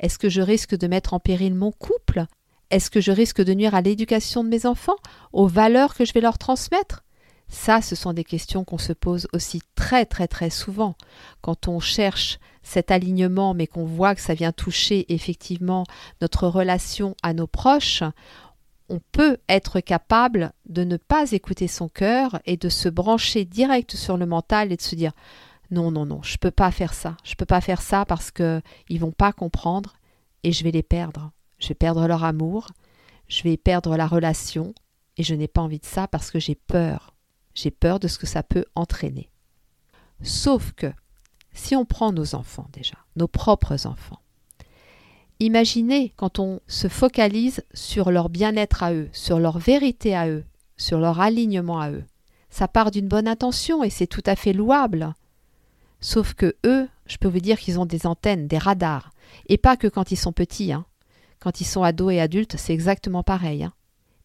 Est-ce 0.00 0.18
que 0.18 0.28
je 0.28 0.42
risque 0.42 0.76
de 0.76 0.86
mettre 0.86 1.14
en 1.14 1.20
péril 1.20 1.54
mon 1.54 1.72
couple? 1.72 2.26
Est-ce 2.70 2.90
que 2.90 3.00
je 3.00 3.12
risque 3.12 3.42
de 3.42 3.54
nuire 3.54 3.74
à 3.74 3.80
l'éducation 3.80 4.44
de 4.44 4.48
mes 4.48 4.66
enfants, 4.66 4.96
aux 5.32 5.46
valeurs 5.46 5.94
que 5.94 6.04
je 6.04 6.12
vais 6.12 6.20
leur 6.20 6.38
transmettre? 6.38 7.04
Ça, 7.48 7.80
ce 7.80 7.96
sont 7.96 8.12
des 8.12 8.24
questions 8.24 8.62
qu'on 8.62 8.76
se 8.76 8.92
pose 8.92 9.26
aussi 9.32 9.62
très 9.74 10.04
très 10.04 10.28
très 10.28 10.50
souvent. 10.50 10.96
Quand 11.40 11.66
on 11.66 11.80
cherche 11.80 12.38
cet 12.62 12.90
alignement 12.90 13.54
mais 13.54 13.66
qu'on 13.66 13.86
voit 13.86 14.14
que 14.14 14.20
ça 14.20 14.34
vient 14.34 14.52
toucher 14.52 15.06
effectivement 15.12 15.84
notre 16.20 16.46
relation 16.46 17.16
à 17.22 17.32
nos 17.32 17.46
proches 17.46 18.02
on 18.88 19.00
peut 19.12 19.38
être 19.48 19.80
capable 19.80 20.52
de 20.66 20.84
ne 20.84 20.96
pas 20.96 21.32
écouter 21.32 21.68
son 21.68 21.88
cœur 21.88 22.40
et 22.46 22.56
de 22.56 22.68
se 22.68 22.88
brancher 22.88 23.44
direct 23.44 23.94
sur 23.94 24.16
le 24.16 24.26
mental 24.26 24.72
et 24.72 24.76
de 24.76 24.82
se 24.82 24.94
dire 24.94 25.12
non, 25.70 25.90
non, 25.90 26.06
non, 26.06 26.22
je 26.22 26.38
peux 26.38 26.50
pas 26.50 26.70
faire 26.70 26.94
ça. 26.94 27.16
Je 27.24 27.34
peux 27.34 27.44
pas 27.44 27.60
faire 27.60 27.82
ça 27.82 28.04
parce 28.04 28.30
que 28.30 28.62
ils 28.88 29.00
vont 29.00 29.12
pas 29.12 29.32
comprendre 29.32 29.96
et 30.42 30.52
je 30.52 30.64
vais 30.64 30.70
les 30.70 30.82
perdre. 30.82 31.30
Je 31.58 31.68
vais 31.68 31.74
perdre 31.74 32.06
leur 32.06 32.24
amour, 32.24 32.68
je 33.28 33.42
vais 33.42 33.56
perdre 33.56 33.96
la 33.96 34.06
relation 34.06 34.74
et 35.16 35.22
je 35.22 35.34
n'ai 35.34 35.48
pas 35.48 35.60
envie 35.60 35.80
de 35.80 35.84
ça 35.84 36.08
parce 36.08 36.30
que 36.30 36.38
j'ai 36.38 36.54
peur. 36.54 37.14
J'ai 37.54 37.70
peur 37.70 37.98
de 37.98 38.08
ce 38.08 38.18
que 38.18 38.26
ça 38.26 38.42
peut 38.42 38.64
entraîner. 38.74 39.30
Sauf 40.22 40.72
que, 40.72 40.92
si 41.52 41.74
on 41.74 41.84
prend 41.84 42.12
nos 42.12 42.34
enfants 42.34 42.68
déjà, 42.72 42.96
nos 43.16 43.28
propres 43.28 43.86
enfants, 43.86 44.20
imaginez 45.40 46.12
quand 46.16 46.38
on 46.38 46.60
se 46.68 46.88
focalise 46.88 47.64
sur 47.74 48.10
leur 48.10 48.28
bien-être 48.28 48.82
à 48.82 48.92
eux, 48.92 49.08
sur 49.12 49.40
leur 49.40 49.58
vérité 49.58 50.14
à 50.14 50.28
eux, 50.28 50.44
sur 50.76 50.98
leur 51.00 51.20
alignement 51.20 51.80
à 51.80 51.90
eux. 51.90 52.04
Ça 52.50 52.68
part 52.68 52.90
d'une 52.90 53.08
bonne 53.08 53.28
intention 53.28 53.82
et 53.82 53.90
c'est 53.90 54.06
tout 54.06 54.22
à 54.24 54.36
fait 54.36 54.52
louable. 54.52 55.14
Sauf 56.00 56.34
que 56.34 56.56
eux, 56.64 56.88
je 57.06 57.16
peux 57.16 57.28
vous 57.28 57.40
dire 57.40 57.58
qu'ils 57.58 57.80
ont 57.80 57.86
des 57.86 58.06
antennes, 58.06 58.46
des 58.46 58.58
radars. 58.58 59.10
Et 59.48 59.58
pas 59.58 59.76
que 59.76 59.88
quand 59.88 60.12
ils 60.12 60.16
sont 60.16 60.32
petits. 60.32 60.72
Hein. 60.72 60.84
Quand 61.40 61.60
ils 61.60 61.66
sont 61.66 61.82
ados 61.82 62.12
et 62.12 62.20
adultes, 62.20 62.56
c'est 62.56 62.72
exactement 62.72 63.22
pareil. 63.22 63.64
Hein. 63.64 63.72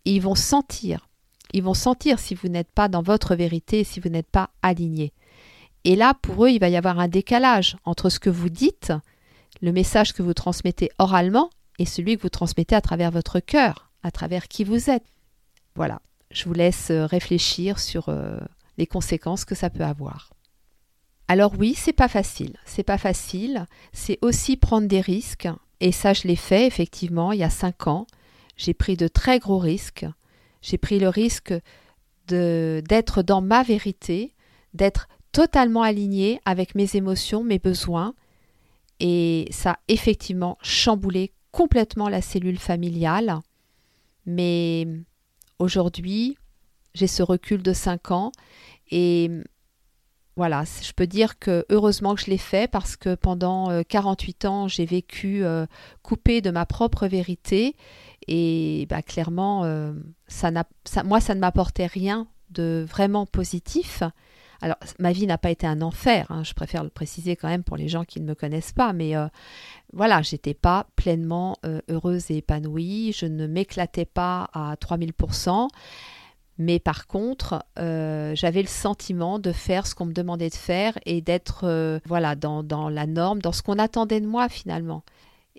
Et 0.06 0.16
ils 0.16 0.22
vont 0.22 0.36
sentir. 0.36 1.10
Ils 1.54 1.64
vont 1.64 1.74
sentir 1.74 2.20
si 2.20 2.36
vous 2.36 2.48
n'êtes 2.48 2.72
pas 2.72 2.88
dans 2.88 3.02
votre 3.02 3.36
vérité, 3.36 3.84
si 3.84 4.00
vous 4.00 4.10
n'êtes 4.10 4.30
pas 4.30 4.50
aligné. 4.62 5.14
Et 5.84 5.96
là, 5.96 6.14
pour 6.14 6.46
eux, 6.46 6.50
il 6.50 6.60
va 6.60 6.70
y 6.70 6.78
avoir 6.78 7.00
un 7.00 7.08
décalage 7.08 7.78
entre 7.86 8.10
ce 8.10 8.20
que 8.20 8.30
vous 8.30 8.50
dites, 8.50 8.94
le 9.62 9.72
message 9.72 10.14
que 10.14 10.24
vous 10.24 10.34
transmettez 10.34 10.90
oralement, 10.98 11.50
et 11.80 11.86
celui 11.86 12.18
que 12.18 12.22
vous 12.22 12.30
transmettez 12.30 12.76
à 12.76 12.82
travers 12.82 13.12
votre 13.12 13.40
cœur, 13.40 13.90
à 14.04 14.12
travers 14.12 14.48
qui 14.48 14.64
vous 14.64 14.90
êtes. 14.90 15.06
Voilà, 15.76 16.02
je 16.32 16.46
vous 16.46 16.54
laisse 16.54 16.92
euh, 16.92 17.06
réfléchir 17.06 17.80
sur 17.80 18.10
euh, 18.10 18.40
les 18.78 18.86
conséquences 18.86 19.46
que 19.46 19.56
ça 19.56 19.70
peut 19.70 19.84
avoir. 19.84 20.33
Alors 21.28 21.54
oui, 21.58 21.74
c'est 21.76 21.94
pas 21.94 22.08
facile. 22.08 22.58
C'est 22.66 22.84
pas 22.84 22.98
facile. 22.98 23.66
C'est 23.92 24.20
aussi 24.22 24.58
prendre 24.58 24.88
des 24.88 25.02
risques. 25.02 25.48
Et 25.80 25.92
ça, 25.92 26.14
je 26.14 26.28
l'ai 26.28 26.36
fait 26.36 26.68
effectivement 26.68 27.32
il 27.32 27.40
y 27.40 27.44
a 27.44 27.50
cinq 27.50 27.88
ans. 27.88 28.08
J'ai 28.58 28.74
pris 28.74 28.98
de 28.98 29.08
très 29.08 29.40
gros 29.40 29.58
risques. 29.58 30.06
J'ai 30.62 30.78
pris 30.78 31.00
le 31.00 31.10
risque 31.10 31.54
d'être 32.28 33.22
dans 33.22 33.42
ma 33.42 33.64
vérité, 33.64 34.34
d'être 34.74 35.08
totalement 35.32 35.82
aligné 35.82 36.40
avec 36.46 36.76
mes 36.76 36.96
émotions, 36.96 37.44
mes 37.44 37.60
besoins. 37.60 38.14
Et 39.00 39.48
ça 39.52 39.72
a 39.72 39.80
effectivement 39.88 40.58
chamboulé 40.62 41.34
complètement 41.52 42.08
la 42.08 42.22
cellule 42.22 42.60
familiale. 42.60 43.40
Mais 44.26 44.88
aujourd'hui, 45.60 46.38
j'ai 46.94 47.08
ce 47.08 47.24
recul 47.24 47.62
de 47.62 47.74
cinq 47.74 48.12
ans 48.12 48.32
et 48.92 49.30
voilà, 50.36 50.64
je 50.64 50.92
peux 50.94 51.06
dire 51.06 51.38
que 51.38 51.64
heureusement 51.70 52.16
que 52.16 52.22
je 52.22 52.32
l'ai 52.32 52.40
fait 52.40 52.70
parce 52.70 52.96
que 52.96 53.14
pendant 53.14 53.84
48 53.84 54.46
euh, 54.46 54.48
ans, 54.48 54.68
j'ai 54.68 54.86
vécu 54.86 55.44
euh, 55.44 55.68
coupé 56.02 56.42
de 56.42 56.50
ma 56.50 56.66
propre 56.66 57.08
vérité 57.08 57.76
et 58.28 58.88
bah, 58.90 59.04
clairement, 59.04 59.64
euh, 59.66 59.94
ça 60.28 60.52
moi, 61.04 61.20
ça 61.20 61.36
ne 61.36 61.40
m'apportait 61.40 61.86
rien 61.86 62.28
de 62.50 62.86
vraiment 62.90 63.28
positif. 63.28 64.02
Alors, 64.62 64.78
ma 64.98 65.12
vie 65.12 65.28
n'a 65.28 65.38
pas 65.38 65.52
été 65.52 65.68
un 65.68 65.82
enfer, 65.82 66.26
hein, 66.30 66.44
je 66.44 66.54
préfère 66.54 66.84
le 66.84 66.90
préciser 66.90 67.36
quand 67.36 67.50
même 67.50 67.64
pour 67.64 67.76
les 67.76 67.90
gens 67.90 68.06
qui 68.06 68.22
ne 68.22 68.26
me 68.26 68.34
connaissent 68.34 68.72
pas, 68.72 68.94
mais 68.94 69.14
voilà, 69.92 70.22
j'étais 70.22 70.54
pas 70.54 70.88
pleinement 70.96 71.58
heureuse 71.90 72.32
et 72.32 72.38
épanouie, 72.38 73.12
je 73.12 73.26
ne 73.26 73.46
m'éclatais 73.46 74.06
pas 74.06 74.50
à 74.54 74.76
3000%. 74.76 75.68
Mais 76.58 76.80
par 76.80 77.08
contre, 77.08 77.64
euh, 77.80 78.36
j'avais 78.36 78.62
le 78.62 78.68
sentiment 78.68 79.40
de 79.40 79.52
faire 79.52 79.88
ce 79.88 79.96
qu'on 79.96 80.06
me 80.06 80.14
demandait 80.14 80.50
de 80.50 80.56
faire 80.56 80.98
et 81.06 81.22
d'être 81.22 81.64
euh, 81.64 82.00
voilà 82.06 82.36
dans, 82.36 82.90
la 82.90 83.08
norme, 83.08 83.42
dans 83.42 83.52
ce 83.52 83.64
qu'on 83.64 83.80
attendait 83.80 84.22
de 84.22 84.28
moi 84.28 84.50
finalement. 84.50 85.04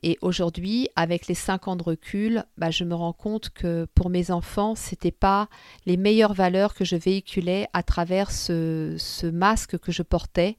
Et 0.02 0.18
aujourd'hui, 0.20 0.88
avec 0.96 1.28
les 1.28 1.34
cinq 1.34 1.66
ans 1.66 1.76
de 1.76 1.82
recul, 1.82 2.44
bah, 2.58 2.70
je 2.70 2.84
me 2.84 2.94
rends 2.94 3.12
compte 3.12 3.50
que 3.50 3.86
pour 3.94 4.10
mes 4.10 4.30
enfants, 4.30 4.74
ce 4.74 4.90
n'était 4.90 5.10
pas 5.10 5.48
les 5.86 5.96
meilleures 5.96 6.34
valeurs 6.34 6.74
que 6.74 6.84
je 6.84 6.96
véhiculais 6.96 7.68
à 7.72 7.82
travers 7.82 8.30
ce, 8.30 8.96
ce 8.98 9.26
masque 9.26 9.78
que 9.78 9.92
je 9.92 10.02
portais, 10.02 10.58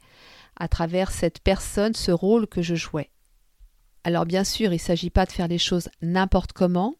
à 0.57 0.67
travers 0.67 1.11
cette 1.11 1.39
personne, 1.39 1.93
ce 1.93 2.11
rôle 2.11 2.47
que 2.47 2.61
je 2.61 2.75
jouais. 2.75 3.11
Alors 4.03 4.25
bien 4.25 4.43
sûr, 4.43 4.71
il 4.71 4.75
ne 4.75 4.79
s'agit 4.79 5.09
pas 5.09 5.25
de 5.25 5.31
faire 5.31 5.47
les 5.47 5.57
choses 5.57 5.89
n'importe 6.01 6.53
comment, 6.53 6.95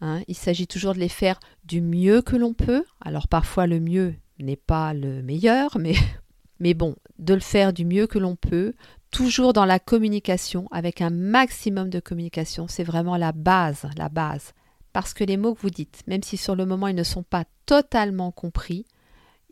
Hein. 0.00 0.22
il 0.28 0.34
s'agit 0.34 0.66
toujours 0.66 0.94
de 0.94 0.98
les 0.98 1.08
faire 1.08 1.38
du 1.64 1.80
mieux 1.80 2.22
que 2.22 2.36
l'on 2.36 2.54
peut. 2.54 2.84
Alors 3.00 3.28
parfois 3.28 3.66
le 3.66 3.80
mieux 3.80 4.14
n'est 4.38 4.56
pas 4.56 4.94
le 4.94 5.22
meilleur, 5.22 5.78
mais, 5.78 5.94
mais 6.60 6.74
bon, 6.74 6.96
de 7.18 7.34
le 7.34 7.40
faire 7.40 7.72
du 7.72 7.84
mieux 7.84 8.06
que 8.06 8.18
l'on 8.18 8.36
peut, 8.36 8.74
toujours 9.10 9.52
dans 9.52 9.64
la 9.64 9.78
communication, 9.78 10.68
avec 10.70 11.00
un 11.00 11.10
maximum 11.10 11.90
de 11.90 12.00
communication, 12.00 12.68
c'est 12.68 12.84
vraiment 12.84 13.16
la 13.16 13.32
base, 13.32 13.86
la 13.96 14.08
base. 14.08 14.52
Parce 14.92 15.14
que 15.14 15.24
les 15.24 15.36
mots 15.36 15.54
que 15.54 15.60
vous 15.60 15.70
dites, 15.70 16.02
même 16.06 16.22
si 16.22 16.36
sur 16.36 16.56
le 16.56 16.66
moment 16.66 16.88
ils 16.88 16.96
ne 16.96 17.04
sont 17.04 17.22
pas 17.22 17.44
totalement 17.66 18.32
compris, 18.32 18.86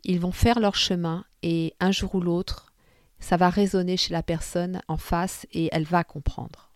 ils 0.03 0.19
vont 0.19 0.31
faire 0.31 0.59
leur 0.59 0.75
chemin 0.75 1.25
et 1.43 1.75
un 1.79 1.91
jour 1.91 2.15
ou 2.15 2.21
l'autre, 2.21 2.73
ça 3.19 3.37
va 3.37 3.49
résonner 3.49 3.97
chez 3.97 4.13
la 4.13 4.23
personne 4.23 4.81
en 4.87 4.97
face 4.97 5.45
et 5.51 5.69
elle 5.71 5.83
va 5.83 6.03
comprendre. 6.03 6.71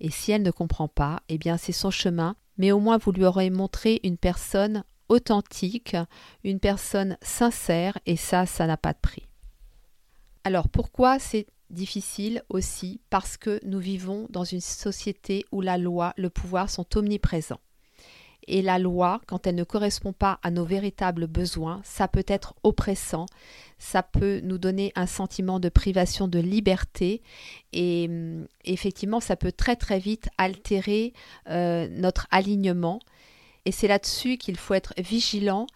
Et 0.00 0.10
si 0.10 0.32
elle 0.32 0.42
ne 0.42 0.50
comprend 0.50 0.88
pas, 0.88 1.22
eh 1.28 1.38
bien 1.38 1.56
c'est 1.56 1.72
son 1.72 1.90
chemin 1.90 2.36
mais 2.58 2.72
au 2.72 2.80
moins 2.80 2.98
vous 2.98 3.12
lui 3.12 3.24
aurez 3.24 3.50
montré 3.50 4.00
une 4.02 4.18
personne 4.18 4.84
authentique, 5.08 5.96
une 6.44 6.60
personne 6.60 7.16
sincère, 7.22 7.98
et 8.04 8.16
ça, 8.16 8.44
ça 8.44 8.66
n'a 8.66 8.76
pas 8.76 8.92
de 8.92 8.98
prix. 9.00 9.26
Alors 10.44 10.68
pourquoi 10.68 11.18
c'est 11.18 11.46
difficile 11.70 12.42
aussi? 12.48 13.00
Parce 13.10 13.36
que 13.36 13.60
nous 13.64 13.78
vivons 13.78 14.26
dans 14.30 14.44
une 14.44 14.60
société 14.60 15.44
où 15.52 15.60
la 15.60 15.78
loi, 15.78 16.12
le 16.16 16.30
pouvoir 16.30 16.70
sont 16.70 16.86
omniprésents. 16.96 17.60
Et 18.48 18.62
la 18.62 18.78
loi, 18.78 19.20
quand 19.26 19.46
elle 19.46 19.54
ne 19.54 19.64
correspond 19.64 20.14
pas 20.14 20.40
à 20.42 20.50
nos 20.50 20.64
véritables 20.64 21.26
besoins, 21.26 21.82
ça 21.84 22.08
peut 22.08 22.24
être 22.26 22.54
oppressant, 22.62 23.26
ça 23.78 24.02
peut 24.02 24.40
nous 24.42 24.56
donner 24.56 24.90
un 24.96 25.06
sentiment 25.06 25.60
de 25.60 25.68
privation 25.68 26.28
de 26.28 26.38
liberté. 26.38 27.22
Et 27.74 28.08
mm, 28.08 28.46
effectivement, 28.64 29.20
ça 29.20 29.36
peut 29.36 29.52
très 29.52 29.76
très 29.76 29.98
vite 29.98 30.30
altérer 30.38 31.12
euh, 31.50 31.88
notre 31.90 32.26
alignement. 32.30 33.00
Et 33.66 33.70
c'est 33.70 33.86
là-dessus 33.86 34.38
qu'il 34.38 34.56
faut 34.56 34.72
être 34.72 34.94
vigilant 34.96 35.66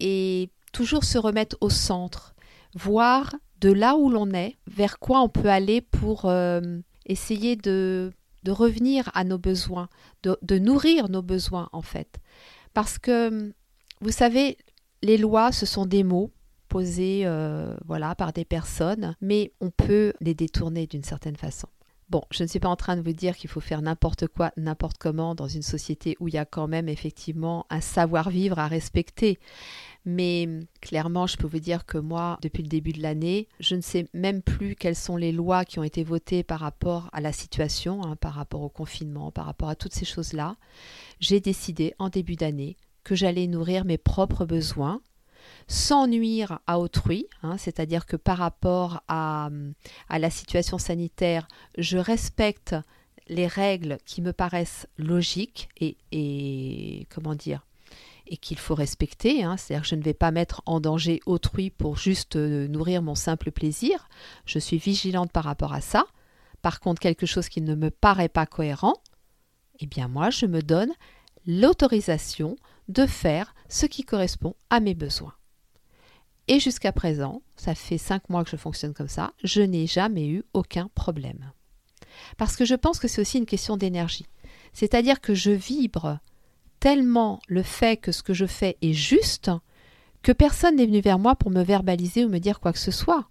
et 0.00 0.50
toujours 0.72 1.04
se 1.04 1.16
remettre 1.16 1.56
au 1.62 1.70
centre, 1.70 2.34
voir 2.74 3.34
de 3.62 3.72
là 3.72 3.96
où 3.96 4.10
l'on 4.10 4.30
est, 4.32 4.56
vers 4.66 4.98
quoi 4.98 5.22
on 5.22 5.30
peut 5.30 5.48
aller 5.48 5.80
pour 5.80 6.26
euh, 6.26 6.60
essayer 7.06 7.56
de 7.56 8.12
de 8.48 8.52
revenir 8.52 9.10
à 9.12 9.24
nos 9.24 9.36
besoins, 9.36 9.90
de, 10.22 10.58
nourrir 10.58 11.10
nos 11.10 11.20
besoins 11.20 11.68
en 11.72 11.82
fait. 11.82 12.18
Parce 12.72 12.98
que, 12.98 13.52
vous 14.00 14.10
savez, 14.10 14.56
les 15.02 15.18
lois, 15.18 15.52
ce 15.52 15.66
sont 15.66 15.84
des 15.84 16.02
mots 16.02 16.32
posés 16.68 17.26
euh, 17.26 17.76
voilà, 17.84 18.14
par 18.14 18.32
des 18.32 18.46
personnes, 18.46 19.14
mais 19.20 19.52
on 19.60 19.70
peut 19.70 20.14
les 20.20 20.32
détourner 20.32 20.86
d'une 20.86 21.04
certaine 21.04 21.36
façon. 21.36 21.68
Bon, 22.08 22.22
je 22.30 22.42
ne 22.42 22.48
suis 22.48 22.58
pas 22.58 22.70
en 22.70 22.76
train 22.76 22.96
de 22.96 23.02
vous 23.02 23.12
dire 23.12 23.36
qu'il 23.36 23.50
faut 23.50 23.60
faire 23.60 23.82
n'importe 23.82 24.28
quoi, 24.28 24.50
n'importe 24.56 24.96
comment 24.96 25.34
dans 25.34 25.46
une 25.46 25.60
société 25.60 26.16
où 26.18 26.28
il 26.28 26.34
y 26.34 26.38
a 26.38 26.46
quand 26.46 26.68
même 26.68 26.88
effectivement 26.88 27.66
un 27.68 27.82
savoir-vivre 27.82 28.58
à 28.58 28.66
respecter. 28.66 29.38
Mais 30.10 30.48
clairement, 30.80 31.26
je 31.26 31.36
peux 31.36 31.46
vous 31.46 31.58
dire 31.58 31.84
que 31.84 31.98
moi, 31.98 32.38
depuis 32.40 32.62
le 32.62 32.68
début 32.70 32.92
de 32.92 33.02
l'année, 33.02 33.46
je 33.60 33.74
ne 33.74 33.82
sais 33.82 34.06
même 34.14 34.40
plus 34.40 34.74
quelles 34.74 34.96
sont 34.96 35.18
les 35.18 35.32
lois 35.32 35.66
qui 35.66 35.78
ont 35.78 35.84
été 35.84 36.02
votées 36.02 36.42
par 36.42 36.60
rapport 36.60 37.10
à 37.12 37.20
la 37.20 37.30
situation, 37.30 38.02
hein, 38.02 38.16
par 38.16 38.32
rapport 38.32 38.62
au 38.62 38.70
confinement, 38.70 39.30
par 39.30 39.44
rapport 39.44 39.68
à 39.68 39.76
toutes 39.76 39.92
ces 39.92 40.06
choses-là. 40.06 40.56
J'ai 41.20 41.40
décidé 41.40 41.94
en 41.98 42.08
début 42.08 42.36
d'année 42.36 42.78
que 43.04 43.14
j'allais 43.14 43.46
nourrir 43.46 43.84
mes 43.84 43.98
propres 43.98 44.46
besoins 44.46 45.02
sans 45.66 46.06
nuire 46.06 46.60
à 46.66 46.78
autrui, 46.78 47.26
hein, 47.42 47.58
c'est-à-dire 47.58 48.06
que 48.06 48.16
par 48.16 48.38
rapport 48.38 49.02
à, 49.08 49.50
la 50.08 50.30
situation 50.30 50.78
sanitaire, 50.78 51.48
je 51.76 51.98
respecte 51.98 52.74
les 53.26 53.46
règles 53.46 53.98
qui 54.06 54.22
me 54.22 54.32
paraissent 54.32 54.86
logiques 54.96 55.68
et 55.76 57.06
comment 57.10 57.34
dire 57.34 57.60
et 58.28 58.36
qu'il 58.36 58.58
faut 58.58 58.74
respecter. 58.74 59.42
Hein. 59.42 59.56
C'est-à-dire 59.56 59.82
que 59.82 59.88
je 59.88 59.94
ne 59.94 60.02
vais 60.02 60.14
pas 60.14 60.30
mettre 60.30 60.62
en 60.66 60.80
danger 60.80 61.20
autrui 61.26 61.70
pour 61.70 61.96
juste 61.96 62.36
euh, 62.36 62.68
nourrir 62.68 63.02
mon 63.02 63.14
simple 63.14 63.50
plaisir. 63.50 64.08
Je 64.44 64.58
suis 64.58 64.78
vigilante 64.78 65.32
par 65.32 65.44
rapport 65.44 65.72
à 65.72 65.80
ça. 65.80 66.06
Par 66.62 66.80
contre, 66.80 67.00
quelque 67.00 67.26
chose 67.26 67.48
qui 67.48 67.60
ne 67.60 67.74
me 67.74 67.90
paraît 67.90 68.28
pas 68.28 68.46
cohérent, 68.46 68.94
eh 69.80 69.86
bien 69.86 70.08
moi, 70.08 70.30
je 70.30 70.46
me 70.46 70.62
donne 70.62 70.92
l'autorisation 71.46 72.56
de 72.88 73.06
faire 73.06 73.54
ce 73.68 73.86
qui 73.86 74.04
correspond 74.04 74.54
à 74.70 74.80
mes 74.80 74.94
besoins. 74.94 75.34
Et 76.48 76.60
jusqu'à 76.60 76.92
présent, 76.92 77.42
ça 77.56 77.74
fait 77.74 77.98
cinq 77.98 78.28
mois 78.30 78.42
que 78.42 78.50
je 78.50 78.56
fonctionne 78.56 78.94
comme 78.94 79.08
ça, 79.08 79.32
je 79.44 79.60
n'ai 79.60 79.86
jamais 79.86 80.26
eu 80.26 80.44
aucun 80.54 80.88
problème. 80.94 81.52
Parce 82.38 82.56
que 82.56 82.64
je 82.64 82.74
pense 82.74 82.98
que 82.98 83.06
c'est 83.06 83.20
aussi 83.20 83.38
une 83.38 83.46
question 83.46 83.76
d'énergie. 83.76 84.26
C'est-à-dire 84.72 85.20
que 85.20 85.34
je 85.34 85.50
vibre 85.50 86.18
tellement 86.80 87.40
le 87.48 87.62
fait 87.62 87.96
que 87.96 88.12
ce 88.12 88.22
que 88.22 88.34
je 88.34 88.46
fais 88.46 88.76
est 88.82 88.92
juste 88.92 89.50
que 90.22 90.32
personne 90.32 90.76
n'est 90.76 90.86
venu 90.86 91.00
vers 91.00 91.18
moi 91.18 91.36
pour 91.36 91.50
me 91.50 91.62
verbaliser 91.62 92.24
ou 92.24 92.28
me 92.28 92.38
dire 92.38 92.60
quoi 92.60 92.72
que 92.72 92.78
ce 92.78 92.90
soit. 92.90 93.28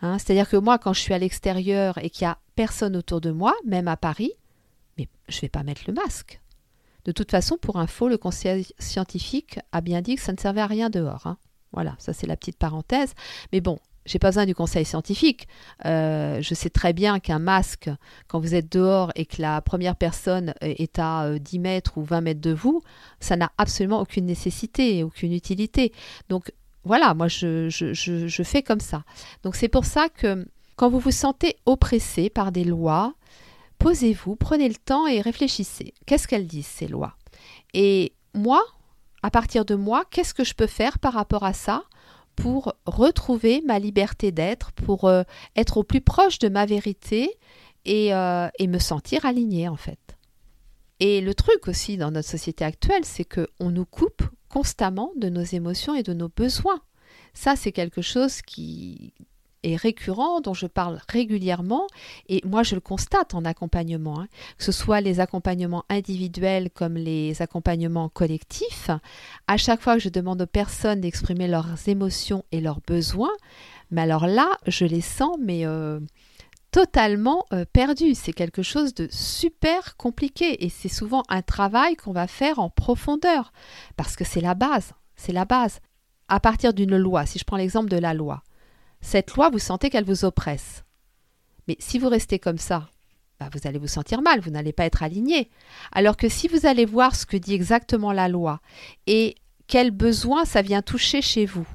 Hein, 0.00 0.18
c'est-à-dire 0.18 0.48
que 0.48 0.56
moi, 0.56 0.78
quand 0.78 0.92
je 0.92 1.00
suis 1.00 1.14
à 1.14 1.18
l'extérieur 1.18 1.98
et 1.98 2.10
qu'il 2.10 2.26
n'y 2.26 2.30
a 2.30 2.38
personne 2.54 2.96
autour 2.96 3.20
de 3.20 3.30
moi, 3.30 3.54
même 3.64 3.88
à 3.88 3.96
Paris, 3.96 4.32
mais 4.96 5.08
je 5.28 5.36
ne 5.36 5.40
vais 5.42 5.48
pas 5.48 5.62
mettre 5.62 5.82
le 5.86 5.94
masque. 5.94 6.40
De 7.04 7.12
toute 7.12 7.30
façon, 7.30 7.56
pour 7.56 7.78
info, 7.78 8.08
le 8.08 8.18
conseil 8.18 8.66
scientifique 8.78 9.58
a 9.72 9.80
bien 9.80 10.02
dit 10.02 10.16
que 10.16 10.20
ça 10.20 10.32
ne 10.32 10.38
servait 10.38 10.60
à 10.60 10.66
rien 10.66 10.90
dehors. 10.90 11.26
Hein. 11.26 11.38
Voilà, 11.72 11.96
ça 11.98 12.12
c'est 12.12 12.26
la 12.26 12.36
petite 12.36 12.58
parenthèse. 12.58 13.14
Mais 13.52 13.60
bon, 13.60 13.78
j'ai 14.08 14.18
pas 14.18 14.28
besoin 14.28 14.46
du 14.46 14.54
conseil 14.54 14.84
scientifique. 14.84 15.46
Euh, 15.84 16.40
je 16.40 16.54
sais 16.54 16.70
très 16.70 16.92
bien 16.92 17.20
qu'un 17.20 17.38
masque, 17.38 17.90
quand 18.26 18.40
vous 18.40 18.54
êtes 18.54 18.72
dehors 18.72 19.12
et 19.14 19.26
que 19.26 19.40
la 19.42 19.60
première 19.60 19.96
personne 19.96 20.54
est 20.62 20.98
à 20.98 21.38
10 21.38 21.58
mètres 21.58 21.98
ou 21.98 22.02
20 22.02 22.22
mètres 22.22 22.40
de 22.40 22.52
vous, 22.52 22.82
ça 23.20 23.36
n'a 23.36 23.52
absolument 23.58 24.00
aucune 24.00 24.24
nécessité, 24.24 25.04
aucune 25.04 25.32
utilité. 25.32 25.92
Donc 26.30 26.52
voilà, 26.84 27.12
moi 27.12 27.28
je, 27.28 28.42
fais 28.44 28.62
comme 28.62 28.80
ça. 28.80 29.04
Donc 29.42 29.56
c'est 29.56 29.68
pour 29.68 29.84
ça 29.84 30.08
que 30.08 30.46
quand 30.76 30.88
vous 30.88 31.00
vous 31.00 31.10
sentez 31.10 31.56
oppressé 31.66 32.30
par 32.30 32.50
des 32.50 32.64
lois, 32.64 33.14
posez-vous, 33.78 34.36
prenez 34.36 34.68
le 34.68 34.74
temps 34.74 35.06
et 35.06 35.20
réfléchissez. 35.20 35.92
Qu'est-ce 36.06 36.26
qu'elles 36.26 36.46
disent 36.46 36.66
ces 36.66 36.88
lois? 36.88 37.14
Et 37.74 38.14
moi, 38.32 38.62
à 39.22 39.30
partir 39.30 39.66
de 39.66 39.74
moi, 39.74 40.04
qu'est-ce 40.10 40.32
que 40.32 40.44
je 40.44 40.54
peux 40.54 40.66
faire 40.66 40.98
par 40.98 41.12
rapport 41.12 41.44
à 41.44 41.52
ça? 41.52 41.84
Pour 42.38 42.74
retrouver 42.86 43.62
ma 43.66 43.80
liberté 43.80 44.30
d'être, 44.30 44.70
pour 44.72 45.04
euh, 45.06 45.24
être 45.56 45.78
au 45.78 45.82
plus 45.82 46.00
proche 46.00 46.38
de 46.38 46.48
ma 46.48 46.66
vérité 46.66 47.36
et, 47.84 48.14
euh, 48.14 48.48
et 48.60 48.68
me 48.68 48.78
sentir 48.78 49.26
aligné 49.26 49.68
en 49.68 49.76
fait. 49.76 49.98
Et 51.00 51.20
le 51.20 51.34
truc 51.34 51.66
aussi 51.66 51.96
dans 51.96 52.12
notre 52.12 52.28
société 52.28 52.64
actuelle, 52.64 53.04
c'est 53.04 53.24
qu'on 53.24 53.70
nous 53.70 53.84
coupe 53.84 54.22
constamment 54.48 55.10
de 55.16 55.28
nos 55.28 55.42
émotions 55.42 55.96
et 55.96 56.04
de 56.04 56.12
nos 56.12 56.28
besoins. 56.28 56.80
Ça, 57.34 57.56
c'est 57.56 57.72
quelque 57.72 58.02
chose 58.02 58.40
qui 58.42 59.12
est 59.62 59.76
récurrent, 59.76 60.40
dont 60.40 60.54
je 60.54 60.66
parle 60.66 61.00
régulièrement, 61.08 61.86
et 62.28 62.40
moi 62.44 62.62
je 62.62 62.74
le 62.74 62.80
constate 62.80 63.34
en 63.34 63.44
accompagnement, 63.44 64.20
hein. 64.20 64.28
que 64.56 64.64
ce 64.64 64.72
soit 64.72 65.00
les 65.00 65.20
accompagnements 65.20 65.84
individuels 65.88 66.70
comme 66.70 66.94
les 66.94 67.40
accompagnements 67.42 68.08
collectifs, 68.08 68.90
à 69.46 69.56
chaque 69.56 69.80
fois 69.80 69.94
que 69.94 70.02
je 70.02 70.08
demande 70.08 70.42
aux 70.42 70.46
personnes 70.46 71.00
d'exprimer 71.00 71.48
leurs 71.48 71.88
émotions 71.88 72.44
et 72.52 72.60
leurs 72.60 72.80
besoins, 72.80 73.34
mais 73.90 74.02
alors 74.02 74.26
là, 74.26 74.48
je 74.66 74.84
les 74.84 75.00
sens, 75.00 75.36
mais 75.40 75.64
euh, 75.64 75.98
totalement 76.70 77.46
euh, 77.52 77.64
perdus. 77.72 78.14
C'est 78.14 78.32
quelque 78.32 78.62
chose 78.62 78.94
de 78.94 79.08
super 79.10 79.96
compliqué, 79.96 80.64
et 80.64 80.68
c'est 80.68 80.88
souvent 80.88 81.22
un 81.28 81.42
travail 81.42 81.96
qu'on 81.96 82.12
va 82.12 82.26
faire 82.26 82.58
en 82.58 82.70
profondeur, 82.70 83.52
parce 83.96 84.16
que 84.16 84.24
c'est 84.24 84.40
la 84.40 84.54
base, 84.54 84.92
c'est 85.16 85.32
la 85.32 85.44
base 85.44 85.80
à 86.28 86.40
partir 86.40 86.74
d'une 86.74 86.96
loi, 86.96 87.24
si 87.24 87.38
je 87.38 87.44
prends 87.44 87.56
l'exemple 87.56 87.88
de 87.88 87.96
la 87.96 88.12
loi, 88.12 88.42
cette 89.00 89.34
loi, 89.34 89.50
vous 89.50 89.58
sentez 89.58 89.90
qu'elle 89.90 90.04
vous 90.04 90.24
oppresse. 90.24 90.84
Mais 91.66 91.76
si 91.78 91.98
vous 91.98 92.08
restez 92.08 92.38
comme 92.38 92.58
ça, 92.58 92.88
bah, 93.38 93.48
vous 93.52 93.68
allez 93.68 93.78
vous 93.78 93.86
sentir 93.86 94.20
mal, 94.22 94.40
vous 94.40 94.50
n'allez 94.50 94.72
pas 94.72 94.86
être 94.86 95.02
aligné. 95.02 95.50
Alors 95.92 96.16
que 96.16 96.28
si 96.28 96.48
vous 96.48 96.66
allez 96.66 96.84
voir 96.84 97.14
ce 97.14 97.26
que 97.26 97.36
dit 97.36 97.54
exactement 97.54 98.12
la 98.12 98.28
loi 98.28 98.60
et 99.06 99.36
quel 99.66 99.90
besoin 99.90 100.44
ça 100.44 100.62
vient 100.62 100.82
toucher 100.82 101.22
chez 101.22 101.46
vous, 101.46 101.66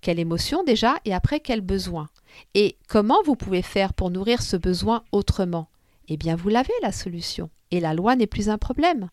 quelle 0.00 0.18
émotion 0.18 0.64
déjà 0.64 0.96
et 1.04 1.14
après 1.14 1.40
quel 1.40 1.60
besoin, 1.60 2.08
et 2.54 2.76
comment 2.88 3.22
vous 3.24 3.36
pouvez 3.36 3.62
faire 3.62 3.94
pour 3.94 4.10
nourrir 4.10 4.42
ce 4.42 4.56
besoin 4.56 5.02
autrement, 5.12 5.68
eh 6.08 6.16
bien 6.16 6.36
vous 6.36 6.48
l'avez 6.48 6.72
la 6.82 6.92
solution. 6.92 7.50
Et 7.70 7.80
la 7.80 7.94
loi 7.94 8.16
n'est 8.16 8.26
plus 8.26 8.48
un 8.48 8.58
problème. 8.58 9.08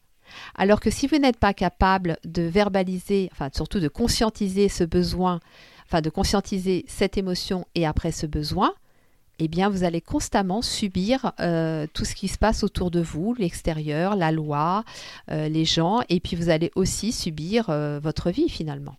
Alors 0.56 0.80
que 0.80 0.90
si 0.90 1.08
vous 1.08 1.18
n'êtes 1.18 1.38
pas 1.38 1.54
capable 1.54 2.18
de 2.26 2.42
verbaliser, 2.44 3.30
enfin 3.32 3.50
surtout 3.54 3.80
de 3.80 3.88
conscientiser 3.88 4.70
ce 4.70 4.84
besoin, 4.84 5.40
enfin 5.86 6.02
de 6.02 6.10
conscientiser 6.10 6.86
cette 6.88 7.18
émotion 7.18 7.66
et 7.76 7.86
après 7.86 8.12
ce 8.12 8.26
besoin, 8.26 8.74
eh 9.40 9.48
bien 9.48 9.70
vous 9.70 9.84
allez 9.84 10.02
constamment 10.02 10.62
subir 10.62 11.34
euh, 11.40 11.88
tout 11.94 12.06
ce 12.06 12.16
qui 12.16 12.28
se 12.28 12.38
passe 12.38 12.64
autour 12.64 12.92
de 12.92 13.02
vous, 13.02 13.34
l'extérieur, 13.36 14.16
la 14.16 14.32
loi, 14.32 14.84
euh, 15.32 15.50
les 15.50 15.66
gens, 15.66 16.02
et 16.10 16.20
puis 16.20 16.36
vous 16.36 16.50
allez 16.50 16.72
aussi 16.76 17.12
subir 17.12 17.70
euh, 17.70 18.00
votre 18.02 18.32
vie 18.32 18.50
finalement. 18.50 18.96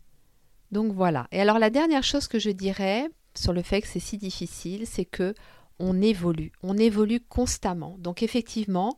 Donc 0.73 0.93
voilà. 0.93 1.27
Et 1.33 1.41
alors 1.41 1.59
la 1.59 1.71
dernière 1.71 2.03
chose 2.03 2.29
que 2.29 2.39
je 2.39 2.51
dirais 2.51 3.09
sur 3.35 3.53
le 3.53 3.63
fait 3.63 3.81
que 3.81 3.89
c'est 3.89 4.01
si 4.01 4.19
difficile, 4.19 4.87
c'est 4.87 5.05
que 5.05 5.35
on 5.79 6.01
évolue, 6.01 6.53
on 6.63 6.77
évolue 6.77 7.21
constamment. 7.21 7.97
Donc 7.99 8.23
effectivement, 8.23 8.97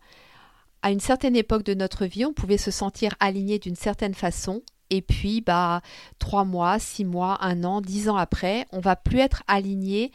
à 0.83 0.91
une 0.91 1.01
certaine 1.01 1.37
époque 1.37 1.65
de 1.65 1.75
notre 1.75 2.07
vie, 2.07 2.25
on 2.25 2.33
pouvait 2.33 2.59
se 2.59 2.71
sentir 2.71 3.15
aligné 3.21 3.59
d'une 3.59 3.77
certaine 3.77 4.15
façon. 4.15 4.63
Et 4.91 5.03
puis, 5.03 5.41
bah, 5.41 5.83
trois 6.19 6.45
mois, 6.45 6.79
six 6.79 7.05
mois, 7.05 7.39
un 7.41 7.65
an, 7.65 7.81
dix 7.81 8.09
ans 8.09 8.17
après, 8.17 8.67
on 8.73 8.81
va 8.81 8.97
plus 8.97 9.19
être 9.19 9.43
aligné 9.47 10.13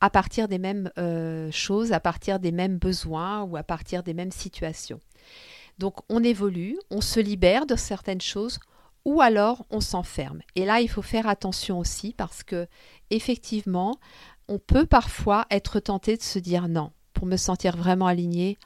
à 0.00 0.10
partir 0.10 0.48
des 0.48 0.58
mêmes 0.58 0.90
euh, 0.98 1.50
choses, 1.50 1.92
à 1.92 2.00
partir 2.00 2.38
des 2.38 2.52
mêmes 2.52 2.78
besoins 2.78 3.42
ou 3.42 3.56
à 3.56 3.62
partir 3.62 4.02
des 4.02 4.14
mêmes 4.14 4.32
situations. 4.32 5.00
Donc, 5.78 5.96
on 6.08 6.22
évolue, 6.22 6.78
on 6.90 7.00
se 7.00 7.20
libère 7.20 7.66
de 7.66 7.76
certaines 7.76 8.20
choses 8.20 8.60
ou 9.04 9.20
alors 9.20 9.66
on 9.70 9.80
s'enferme. 9.80 10.40
Et 10.54 10.64
là, 10.64 10.80
il 10.80 10.88
faut 10.88 11.02
faire 11.02 11.26
attention 11.28 11.78
aussi 11.78 12.14
parce 12.16 12.42
que, 12.42 12.66
effectivement, 13.10 13.98
on 14.48 14.58
peut 14.58 14.86
parfois 14.86 15.46
être 15.50 15.80
tenté 15.80 16.16
de 16.16 16.22
se 16.22 16.38
dire 16.38 16.68
non, 16.68 16.92
pour 17.12 17.26
me 17.26 17.36
sentir 17.36 17.76
vraiment 17.76 18.06
aligné, 18.06 18.58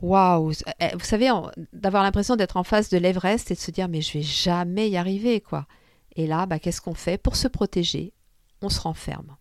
waouh, 0.00 0.52
eh, 0.80 0.94
vous 0.94 1.04
savez, 1.04 1.30
d'avoir 1.72 2.02
l'impression 2.02 2.36
d'être 2.36 2.56
en 2.56 2.64
face 2.64 2.88
de 2.88 2.98
l'Everest 2.98 3.50
et 3.50 3.54
de 3.54 3.58
se 3.58 3.70
dire 3.70 3.88
mais 3.88 4.00
je 4.00 4.12
vais 4.14 4.22
jamais 4.22 4.88
y 4.88 4.96
arriver 4.96 5.40
quoi. 5.40 5.66
Et 6.16 6.26
là, 6.26 6.46
bah, 6.46 6.58
qu'est-ce 6.58 6.80
qu'on 6.80 6.94
fait 6.94 7.18
pour 7.18 7.36
se 7.36 7.48
protéger? 7.48 8.12
On 8.60 8.68
se 8.68 8.80
renferme, 8.80 9.36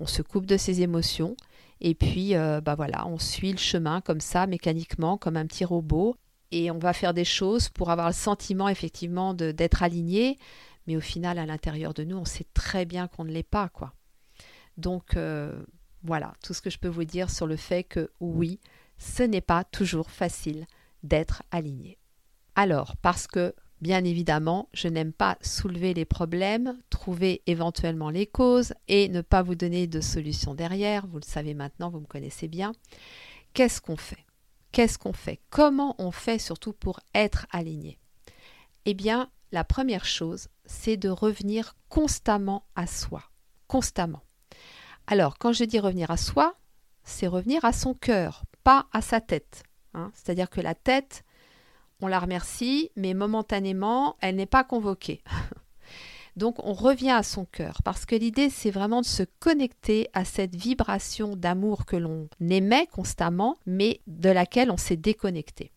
on 0.00 0.06
se 0.06 0.22
coupe 0.22 0.46
de 0.46 0.56
ses 0.56 0.82
émotions 0.82 1.36
et 1.80 1.94
puis 1.94 2.34
euh, 2.34 2.60
bah 2.60 2.74
voilà, 2.74 3.06
on 3.06 3.18
suit 3.18 3.52
le 3.52 3.58
chemin 3.58 4.00
comme 4.00 4.20
ça 4.20 4.46
mécaniquement, 4.46 5.18
comme 5.18 5.36
un 5.36 5.46
petit 5.46 5.64
robot. 5.64 6.16
Et 6.52 6.70
on 6.70 6.78
va 6.78 6.92
faire 6.92 7.12
des 7.12 7.24
choses 7.24 7.68
pour 7.68 7.90
avoir 7.90 8.06
le 8.06 8.12
sentiment 8.14 8.68
effectivement 8.68 9.34
d'être 9.34 9.82
aligné, 9.82 10.38
mais 10.86 10.96
au 10.96 11.00
final 11.00 11.38
à 11.38 11.46
l'intérieur 11.46 11.92
de 11.92 12.04
nous, 12.04 12.16
on 12.16 12.24
sait 12.24 12.46
très 12.54 12.84
bien 12.84 13.08
qu'on 13.08 13.24
ne 13.24 13.32
l'est 13.32 13.42
pas 13.42 13.68
quoi. 13.68 13.92
Donc 14.76 15.16
euh, 15.16 15.60
voilà, 16.02 16.34
tout 16.42 16.54
ce 16.54 16.62
que 16.62 16.70
je 16.70 16.78
peux 16.78 16.88
vous 16.88 17.04
dire 17.04 17.30
sur 17.30 17.46
le 17.46 17.56
fait 17.56 17.82
que 17.82 18.10
oui, 18.20 18.60
ce 18.98 19.22
n'est 19.22 19.40
pas 19.40 19.64
toujours 19.64 20.10
facile 20.10 20.66
d'être 21.02 21.42
aligné. 21.50 21.98
Alors, 22.54 22.96
parce 22.96 23.26
que, 23.26 23.54
bien 23.80 24.04
évidemment, 24.04 24.68
je 24.72 24.88
n'aime 24.88 25.12
pas 25.12 25.36
soulever 25.42 25.94
les 25.94 26.04
problèmes, 26.04 26.78
trouver 26.90 27.42
éventuellement 27.46 28.10
les 28.10 28.26
causes 28.26 28.72
et 28.88 29.08
ne 29.08 29.20
pas 29.20 29.42
vous 29.42 29.54
donner 29.54 29.86
de 29.86 30.00
solution 30.00 30.54
derrière, 30.54 31.06
vous 31.06 31.18
le 31.18 31.24
savez 31.24 31.54
maintenant, 31.54 31.90
vous 31.90 32.00
me 32.00 32.06
connaissez 32.06 32.48
bien, 32.48 32.72
qu'est-ce 33.52 33.80
qu'on 33.80 33.96
fait? 33.96 34.24
Qu'est-ce 34.72 34.98
qu'on 34.98 35.12
fait? 35.12 35.40
Comment 35.50 35.94
on 35.98 36.10
fait 36.10 36.38
surtout 36.38 36.72
pour 36.72 37.00
être 37.14 37.46
aligné? 37.50 37.98
Eh 38.84 38.94
bien, 38.94 39.30
la 39.52 39.64
première 39.64 40.04
chose, 40.04 40.48
c'est 40.64 40.96
de 40.96 41.08
revenir 41.08 41.76
constamment 41.88 42.66
à 42.74 42.86
soi. 42.86 43.22
Constamment. 43.68 44.22
Alors, 45.06 45.38
quand 45.38 45.52
je 45.52 45.64
dis 45.64 45.78
revenir 45.78 46.10
à 46.10 46.16
soi, 46.16 46.56
c'est 47.04 47.26
revenir 47.26 47.64
à 47.64 47.72
son 47.72 47.94
cœur, 47.94 48.44
pas 48.66 48.88
à 48.92 49.00
sa 49.00 49.20
tête. 49.20 49.62
Hein. 49.94 50.10
C'est-à-dire 50.12 50.50
que 50.50 50.60
la 50.60 50.74
tête, 50.74 51.24
on 52.00 52.08
la 52.08 52.18
remercie, 52.18 52.90
mais 52.96 53.14
momentanément, 53.14 54.16
elle 54.20 54.34
n'est 54.34 54.44
pas 54.44 54.64
convoquée. 54.64 55.22
Donc 56.36 56.56
on 56.64 56.72
revient 56.72 57.12
à 57.12 57.22
son 57.22 57.44
cœur, 57.44 57.80
parce 57.84 58.06
que 58.06 58.16
l'idée, 58.16 58.50
c'est 58.50 58.72
vraiment 58.72 59.02
de 59.02 59.06
se 59.06 59.22
connecter 59.38 60.08
à 60.14 60.24
cette 60.24 60.56
vibration 60.56 61.36
d'amour 61.36 61.86
que 61.86 61.94
l'on 61.94 62.28
émet 62.40 62.88
constamment, 62.88 63.56
mais 63.66 64.00
de 64.08 64.30
laquelle 64.30 64.72
on 64.72 64.76
s'est 64.76 64.96
déconnecté. 64.96 65.70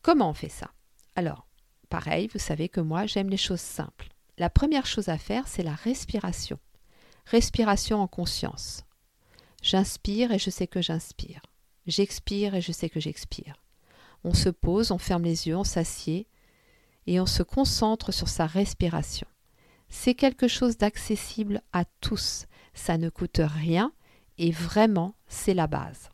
Comment 0.00 0.30
on 0.30 0.34
fait 0.34 0.48
ça? 0.48 0.70
Alors, 1.16 1.48
pareil, 1.88 2.30
vous 2.32 2.38
savez 2.38 2.68
que 2.68 2.80
moi, 2.80 3.06
j'aime 3.06 3.30
les 3.30 3.36
choses 3.36 3.58
simples. 3.58 4.10
La 4.38 4.48
première 4.48 4.86
chose 4.86 5.08
à 5.08 5.18
faire, 5.18 5.48
c'est 5.48 5.64
la 5.64 5.74
respiration. 5.74 6.60
Respiration 7.26 8.00
en 8.00 8.06
conscience. 8.06 8.84
J'inspire 9.60 10.30
et 10.30 10.38
je 10.38 10.50
sais 10.50 10.68
que 10.68 10.80
j'inspire. 10.80 11.42
J'expire 11.90 12.54
et 12.54 12.60
je 12.60 12.70
sais 12.70 12.88
que 12.88 13.00
j'expire. 13.00 13.56
On 14.22 14.32
se 14.32 14.48
pose, 14.48 14.92
on 14.92 14.98
ferme 14.98 15.24
les 15.24 15.48
yeux, 15.48 15.56
on 15.56 15.64
s'assied 15.64 16.28
et 17.08 17.18
on 17.18 17.26
se 17.26 17.42
concentre 17.42 18.12
sur 18.12 18.28
sa 18.28 18.46
respiration. 18.46 19.26
C'est 19.88 20.14
quelque 20.14 20.46
chose 20.46 20.76
d'accessible 20.76 21.62
à 21.72 21.84
tous. 22.00 22.46
Ça 22.74 22.96
ne 22.96 23.08
coûte 23.08 23.40
rien 23.42 23.92
et 24.38 24.52
vraiment, 24.52 25.16
c'est 25.26 25.52
la 25.52 25.66
base. 25.66 26.10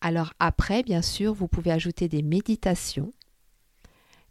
Alors 0.00 0.32
après, 0.38 0.84
bien 0.84 1.02
sûr, 1.02 1.34
vous 1.34 1.48
pouvez 1.48 1.72
ajouter 1.72 2.08
des 2.08 2.22
méditations, 2.22 3.12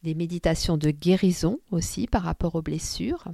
des 0.04 0.16
méditations 0.16 0.78
de 0.78 0.92
guérison 0.92 1.60
aussi 1.72 2.08
par 2.08 2.24
rapport 2.24 2.56
aux 2.56 2.62
blessures. 2.62 3.26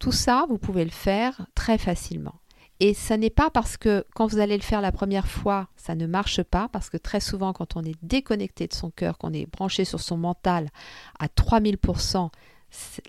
Tout 0.00 0.10
ça, 0.12 0.44
vous 0.48 0.58
pouvez 0.58 0.84
le 0.84 0.90
faire 0.90 1.46
très 1.54 1.78
facilement. 1.78 2.40
Et 2.82 2.94
ce 2.94 3.12
n'est 3.12 3.30
pas 3.30 3.50
parce 3.50 3.76
que 3.76 4.06
quand 4.14 4.26
vous 4.26 4.38
allez 4.38 4.56
le 4.56 4.62
faire 4.62 4.80
la 4.80 4.90
première 4.90 5.28
fois, 5.28 5.68
ça 5.76 5.94
ne 5.94 6.06
marche 6.06 6.42
pas, 6.42 6.68
parce 6.72 6.88
que 6.88 6.96
très 6.96 7.20
souvent 7.20 7.52
quand 7.52 7.76
on 7.76 7.84
est 7.84 7.96
déconnecté 8.02 8.66
de 8.66 8.72
son 8.72 8.90
cœur, 8.90 9.18
qu'on 9.18 9.34
est 9.34 9.44
branché 9.44 9.84
sur 9.84 10.00
son 10.00 10.16
mental 10.16 10.70
à 11.18 11.26
3000%, 11.26 12.30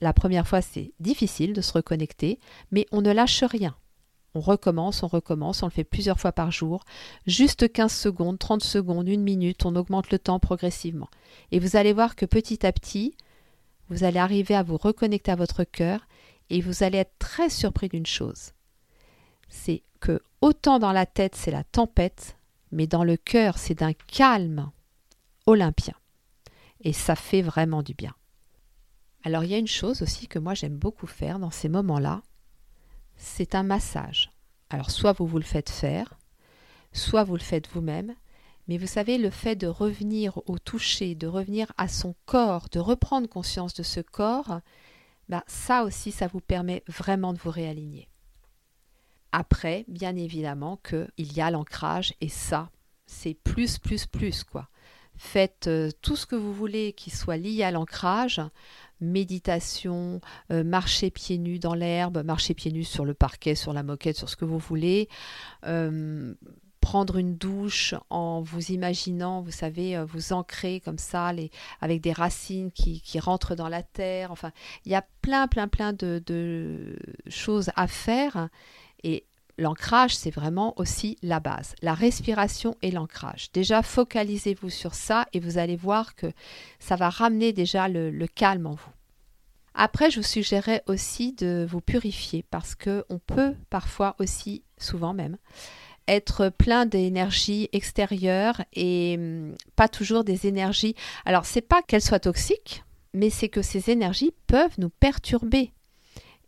la 0.01 0.11
première 0.11 0.45
fois 0.45 0.61
c'est 0.61 0.91
difficile 0.99 1.53
de 1.53 1.61
se 1.61 1.71
reconnecter, 1.71 2.37
mais 2.71 2.85
on 2.91 3.01
ne 3.01 3.11
lâche 3.11 3.43
rien. 3.43 3.75
On 4.35 4.41
recommence, 4.41 5.03
on 5.03 5.07
recommence, 5.07 5.63
on 5.63 5.67
le 5.67 5.71
fait 5.71 5.83
plusieurs 5.83 6.19
fois 6.19 6.31
par 6.33 6.51
jour, 6.51 6.83
juste 7.25 7.71
15 7.71 7.93
secondes, 7.93 8.39
30 8.39 8.63
secondes, 8.63 9.07
une 9.07 9.23
minute, 9.23 9.65
on 9.65 9.75
augmente 9.75 10.11
le 10.11 10.19
temps 10.19 10.39
progressivement. 10.39 11.09
Et 11.51 11.59
vous 11.59 11.77
allez 11.77 11.93
voir 11.93 12.15
que 12.15 12.25
petit 12.25 12.65
à 12.65 12.71
petit, 12.71 13.15
vous 13.89 14.03
allez 14.03 14.19
arriver 14.19 14.55
à 14.55 14.63
vous 14.63 14.77
reconnecter 14.77 15.31
à 15.31 15.35
votre 15.35 15.63
cœur 15.65 16.07
Et 16.49 16.61
vous 16.61 16.83
allez 16.83 16.97
être 16.97 17.17
très 17.19 17.49
surpris 17.49 17.89
d'une 17.89 18.05
chose. 18.05 18.51
C'est 19.53 19.83
que 19.99 20.21
autant 20.39 20.79
dans 20.79 20.93
la 20.93 21.05
tête 21.05 21.35
c'est 21.35 21.51
la 21.51 21.65
tempête, 21.65 22.37
mais 22.71 22.87
dans 22.87 23.03
le 23.03 23.17
cœur 23.17 23.57
c'est 23.57 23.75
d'un 23.75 23.93
calme 23.93 24.71
olympien. 25.45 25.93
Et 26.79 26.93
ça 26.93 27.15
fait 27.15 27.41
vraiment 27.41 27.83
du 27.83 27.93
bien. 27.93 28.15
Alors 29.23 29.43
il 29.43 29.51
y 29.51 29.53
a 29.53 29.59
une 29.59 29.67
chose 29.67 30.01
aussi 30.01 30.27
que 30.27 30.39
moi 30.39 30.53
j'aime 30.53 30.77
beaucoup 30.77 31.05
faire 31.05 31.37
dans 31.37 31.51
ces 31.51 31.69
moments-là, 31.69 32.23
c'est 33.17 33.53
un 33.53 33.63
massage. 33.63 34.31
Alors 34.69 34.89
soit 34.89 35.11
vous 35.11 35.27
vous 35.27 35.37
le 35.37 35.43
faites 35.43 35.69
faire, 35.69 36.17
soit 36.93 37.25
vous 37.25 37.35
le 37.35 37.41
faites 37.41 37.67
vous-même, 37.67 38.15
mais 38.67 38.77
vous 38.77 38.87
savez, 38.87 39.17
le 39.17 39.29
fait 39.31 39.57
de 39.57 39.67
revenir 39.67 40.39
au 40.47 40.57
toucher, 40.57 41.13
de 41.13 41.27
revenir 41.27 41.73
à 41.77 41.89
son 41.89 42.15
corps, 42.25 42.69
de 42.71 42.79
reprendre 42.79 43.27
conscience 43.27 43.73
de 43.73 43.83
ce 43.83 43.99
corps, 43.99 44.61
bah, 45.27 45.43
ça 45.45 45.83
aussi, 45.83 46.11
ça 46.11 46.27
vous 46.27 46.39
permet 46.39 46.81
vraiment 46.87 47.33
de 47.33 47.39
vous 47.39 47.51
réaligner. 47.51 48.07
Après, 49.31 49.85
bien 49.87 50.15
évidemment 50.15 50.77
qu'il 50.77 51.33
y 51.33 51.41
a 51.41 51.51
l'ancrage, 51.51 52.13
et 52.21 52.29
ça, 52.29 52.69
c'est 53.05 53.33
plus, 53.33 53.77
plus, 53.77 54.05
plus, 54.05 54.43
quoi. 54.43 54.69
Faites 55.15 55.67
euh, 55.67 55.91
tout 56.01 56.15
ce 56.15 56.25
que 56.25 56.35
vous 56.35 56.53
voulez 56.53 56.93
qui 56.93 57.11
soit 57.11 57.37
lié 57.37 57.63
à 57.63 57.71
l'ancrage, 57.71 58.41
méditation, 59.01 60.19
euh, 60.51 60.63
marcher 60.63 61.11
pieds 61.11 61.37
nus 61.37 61.59
dans 61.59 61.75
l'herbe, 61.75 62.23
marcher 62.25 62.53
pieds 62.53 62.71
nus 62.71 62.85
sur 62.85 63.05
le 63.05 63.13
parquet, 63.13 63.53
sur 63.53 63.73
la 63.73 63.83
moquette, 63.83 64.17
sur 64.17 64.29
ce 64.29 64.35
que 64.35 64.45
vous 64.45 64.57
voulez. 64.57 65.09
Euh, 65.65 66.33
prendre 66.79 67.17
une 67.17 67.35
douche 67.35 67.93
en 68.09 68.41
vous 68.41 68.71
imaginant, 68.71 69.41
vous 69.41 69.51
savez, 69.51 70.03
vous 70.03 70.33
ancrer 70.33 70.79
comme 70.79 70.97
ça, 70.97 71.31
les, 71.31 71.51
avec 71.79 72.01
des 72.01 72.11
racines 72.11 72.71
qui, 72.71 73.01
qui, 73.01 73.19
rentrent 73.19 73.53
dans 73.53 73.69
la 73.69 73.83
terre. 73.83 74.31
Enfin, 74.31 74.51
il 74.85 74.91
y 74.91 74.95
a 74.95 75.05
plein, 75.21 75.47
plein, 75.47 75.67
plein 75.67 75.93
de 75.93 76.97
choses 77.27 77.69
à 77.75 77.85
faire. 77.85 78.49
Et 79.03 79.25
l'ancrage, 79.57 80.15
c'est 80.15 80.31
vraiment 80.31 80.73
aussi 80.77 81.17
la 81.21 81.39
base. 81.39 81.75
La 81.81 81.93
respiration 81.93 82.75
et 82.81 82.91
l'ancrage. 82.91 83.51
Déjà, 83.53 83.81
focalisez-vous 83.81 84.69
sur 84.69 84.93
ça 84.93 85.27
et 85.33 85.39
vous 85.39 85.57
allez 85.57 85.75
voir 85.75 86.15
que 86.15 86.31
ça 86.79 86.95
va 86.95 87.09
ramener 87.09 87.53
déjà 87.53 87.87
le, 87.87 88.27
calme 88.27 88.67
en 88.67 88.73
vous. 88.75 88.91
Après, 89.73 90.11
je 90.11 90.17
vous 90.17 90.25
suggérerais 90.25 90.83
aussi 90.87 91.33
de 91.33 91.65
vous 91.69 91.81
purifier 91.81 92.43
parce 92.49 92.75
que 92.75 93.05
on 93.09 93.19
peut 93.19 93.55
parfois 93.69 94.15
aussi, 94.19 94.63
souvent 94.77 95.13
même, 95.13 95.37
être 96.07 96.49
plein 96.49 96.85
d'énergie 96.85 97.69
extérieure 97.71 98.61
et 98.73 99.15
hum, 99.17 99.55
pas 99.75 99.87
toujours 99.87 100.23
des 100.23 100.45
énergies. 100.47 100.95
Alors, 101.25 101.45
c'est 101.45 101.61
pas 101.61 101.81
qu'elles 101.81 102.01
soient 102.01 102.19
toxiques, 102.19 102.83
mais 103.13 103.29
c'est 103.29 103.49
que 103.49 103.61
ces 103.61 103.89
énergies 103.89 104.33
peuvent 104.47 104.75
nous 104.77 104.89
perturber. 104.89 105.71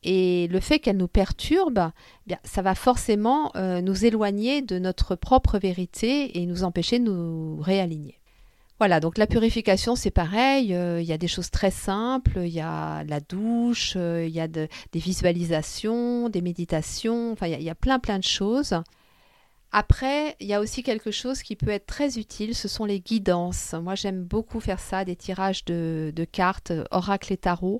Et 0.03 0.47
le 0.47 0.59
fait 0.59 0.79
qu'elles 0.79 0.97
nous 0.97 1.07
perturbent, 1.07 1.91
eh 2.29 2.35
ça 2.43 2.61
va 2.61 2.75
forcément 2.75 3.51
euh, 3.55 3.81
nous 3.81 4.05
éloigner 4.05 4.61
de 4.61 4.79
notre 4.79 5.15
propre 5.15 5.57
vérité 5.57 6.39
et 6.39 6.45
nous 6.45 6.63
empêcher 6.63 6.99
de 6.99 7.05
nous 7.05 7.61
réaligner. 7.61 8.19
Voilà, 8.79 8.99
donc 8.99 9.17
la 9.17 9.27
purification, 9.27 9.95
c'est 9.95 10.11
pareil. 10.11 10.75
Euh, 10.75 10.99
il 10.99 11.07
y 11.07 11.13
a 11.13 11.17
des 11.17 11.27
choses 11.27 11.51
très 11.51 11.71
simples. 11.71 12.39
Il 12.39 12.51
y 12.51 12.59
a 12.59 13.03
la 13.05 13.19
douche, 13.21 13.93
euh, 13.95 14.25
il 14.27 14.33
y 14.33 14.41
a 14.41 14.47
des 14.47 14.67
visualisations, 14.93 16.27
des 16.27 16.41
méditations. 16.41 17.31
Enfin, 17.31 17.47
il 17.47 17.61
y, 17.61 17.69
a, 17.69 17.75
plein, 17.75 17.99
plein 17.99 18.19
de 18.19 18.23
choses. 18.23 18.75
Après, 19.71 20.35
il 20.39 20.47
y 20.47 20.53
a 20.53 20.59
aussi 20.59 20.83
quelque 20.83 21.09
chose 21.09 21.41
qui 21.41 21.55
peut 21.55 21.71
être 21.71 21.87
très 21.87 22.19
utile, 22.19 22.53
ce 22.53 22.67
sont 22.67 22.85
les 22.85 22.99
guidances. 22.99 23.73
Moi, 23.73 23.95
j'aime 23.95 24.23
beaucoup 24.23 24.59
faire 24.59 24.79
ça, 24.79 25.03
des 25.03 25.15
tirages 25.15 25.65
de, 25.65 26.27
cartes, 26.31 26.71
oracle 26.91 27.33
et 27.33 27.37
tarot, 27.37 27.79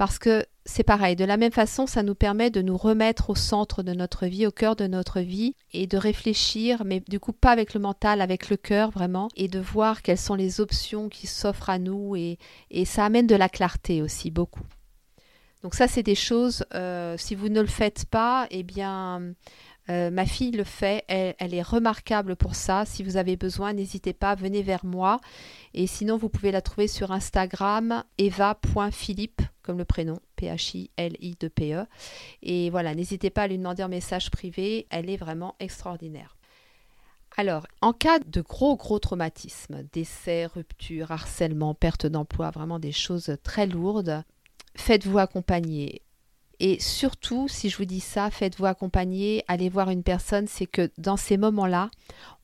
parce 0.00 0.18
que 0.18 0.46
c'est 0.64 0.82
pareil, 0.82 1.14
de 1.14 1.26
la 1.26 1.36
même 1.36 1.52
façon, 1.52 1.86
ça 1.86 2.02
nous 2.02 2.14
permet 2.14 2.48
de 2.48 2.62
nous 2.62 2.78
remettre 2.78 3.28
au 3.28 3.34
centre 3.34 3.82
de 3.82 3.92
notre 3.92 4.24
vie, 4.24 4.46
au 4.46 4.50
cœur 4.50 4.74
de 4.74 4.86
notre 4.86 5.20
vie, 5.20 5.56
et 5.74 5.86
de 5.86 5.98
réfléchir, 5.98 6.84
mais 6.86 7.00
du 7.06 7.20
coup 7.20 7.34
pas 7.34 7.50
avec 7.50 7.74
le 7.74 7.80
mental, 7.80 8.22
avec 8.22 8.48
le 8.48 8.56
cœur 8.56 8.90
vraiment, 8.90 9.28
et 9.36 9.46
de 9.46 9.60
voir 9.60 10.00
quelles 10.00 10.16
sont 10.16 10.36
les 10.36 10.58
options 10.62 11.10
qui 11.10 11.26
s'offrent 11.26 11.68
à 11.68 11.78
nous, 11.78 12.16
et, 12.16 12.38
ça 12.86 13.04
amène 13.04 13.26
de 13.26 13.34
la 13.34 13.50
clarté 13.50 14.00
aussi, 14.00 14.30
beaucoup. 14.30 14.64
Donc 15.62 15.74
ça, 15.74 15.86
c'est 15.86 16.02
des 16.02 16.14
choses, 16.14 16.64
euh, 16.72 17.16
si 17.18 17.34
vous 17.34 17.50
ne 17.50 17.60
le 17.60 17.66
faites 17.66 18.06
pas, 18.06 18.46
eh 18.50 18.62
bien, 18.62 19.34
euh, 19.90 20.10
ma 20.10 20.24
fille 20.24 20.52
le 20.52 20.64
fait, 20.64 21.04
elle, 21.08 21.52
est 21.52 21.62
remarquable 21.62 22.36
pour 22.36 22.54
ça. 22.54 22.84
Si 22.84 23.02
vous 23.02 23.16
avez 23.16 23.36
besoin, 23.36 23.72
n'hésitez 23.72 24.12
pas, 24.12 24.36
venez 24.36 24.62
vers 24.62 24.84
moi. 24.84 25.20
Et 25.74 25.86
sinon, 25.88 26.16
vous 26.16 26.28
pouvez 26.28 26.52
la 26.52 26.62
trouver 26.62 26.86
sur 26.86 27.10
Instagram, 27.10 28.04
eva.philippe, 28.16 29.42
le 29.78 29.84
prénom, 29.84 30.18
P-H-I-L-I-2-P-E. 30.36 31.86
Et 32.42 32.70
voilà, 32.70 32.94
n'hésitez 32.94 33.30
pas 33.30 33.42
à 33.42 33.46
lui 33.48 33.58
demander 33.58 33.82
un 33.82 33.88
message 33.88 34.30
privé, 34.30 34.86
elle 34.90 35.10
est 35.10 35.16
vraiment 35.16 35.56
extraordinaire. 35.60 36.36
Alors, 37.36 37.66
en 37.80 37.92
cas 37.92 38.18
de 38.18 38.40
gros, 38.40 38.76
gros 38.76 38.98
traumatisme, 38.98 39.84
décès, 39.92 40.46
rupture, 40.46 41.12
harcèlement, 41.12 41.74
perte 41.74 42.06
d'emploi, 42.06 42.50
vraiment 42.50 42.78
des 42.78 42.92
choses 42.92 43.36
très 43.42 43.66
lourdes, 43.66 44.24
faites-vous 44.76 45.18
accompagner. 45.18 46.02
Et 46.58 46.78
surtout, 46.78 47.48
si 47.48 47.70
je 47.70 47.78
vous 47.78 47.86
dis 47.86 48.00
ça, 48.00 48.30
faites-vous 48.30 48.66
accompagner, 48.66 49.44
allez 49.48 49.70
voir 49.70 49.88
une 49.88 50.02
personne, 50.02 50.46
c'est 50.46 50.66
que 50.66 50.90
dans 50.98 51.16
ces 51.16 51.38
moments-là, 51.38 51.90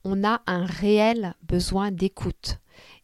on 0.03 0.23
a 0.23 0.41
un 0.47 0.65
réel 0.65 1.35
besoin 1.43 1.91
d'écoute. 1.91 2.57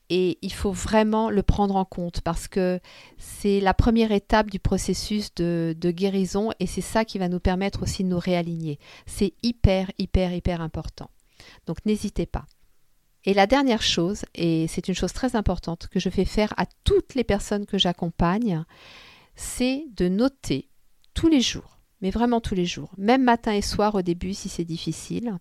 Et 0.09 0.37
il 0.41 0.53
faut 0.53 0.71
vraiment 0.71 1.29
le 1.29 1.43
prendre 1.43 1.75
en 1.75 1.85
compte 1.85 2.21
parce 2.21 2.47
que 2.47 2.79
c'est 3.17 3.59
la 3.59 3.73
première 3.73 4.11
étape 4.11 4.49
du 4.49 4.59
processus 4.59 5.33
de, 5.35 5.75
guérison 5.81 6.51
et 6.59 6.67
c'est 6.67 6.81
ça 6.81 7.05
qui 7.05 7.19
va 7.19 7.29
nous 7.29 7.39
permettre 7.39 7.83
aussi 7.83 8.03
de 8.03 8.09
nous 8.09 8.19
réaligner. 8.19 8.79
C'est 9.05 9.33
hyper, 9.43 9.91
hyper, 9.97 10.33
hyper 10.33 10.61
important. 10.61 11.09
Donc 11.65 11.77
n'hésitez 11.85 12.25
pas. 12.25 12.45
Et 13.25 13.33
la 13.33 13.47
dernière 13.47 13.81
chose, 13.81 14.25
et 14.35 14.67
c'est 14.67 14.89
une 14.89 14.95
chose 14.95 15.13
très 15.13 15.37
importante 15.37 15.87
que 15.87 15.99
je 15.99 16.09
fais 16.09 16.25
faire 16.25 16.53
à 16.57 16.65
toutes 16.83 17.15
les 17.15 17.23
personnes 17.23 17.65
que 17.65 17.77
j'accompagne, 17.77 18.65
c'est 19.35 19.85
de 19.95 20.09
noter 20.09 20.69
tous 21.13 21.29
les 21.29 21.39
jours, 21.39 21.79
mais 22.01 22.11
vraiment 22.11 22.41
tous 22.41 22.55
les 22.55 22.65
jours, 22.65 22.91
même 22.97 23.23
matin 23.23 23.53
et 23.53 23.61
soir 23.61 23.95
au 23.95 24.01
début 24.01 24.33
si 24.33 24.49
c'est 24.49 24.65
difficile, 24.65 25.37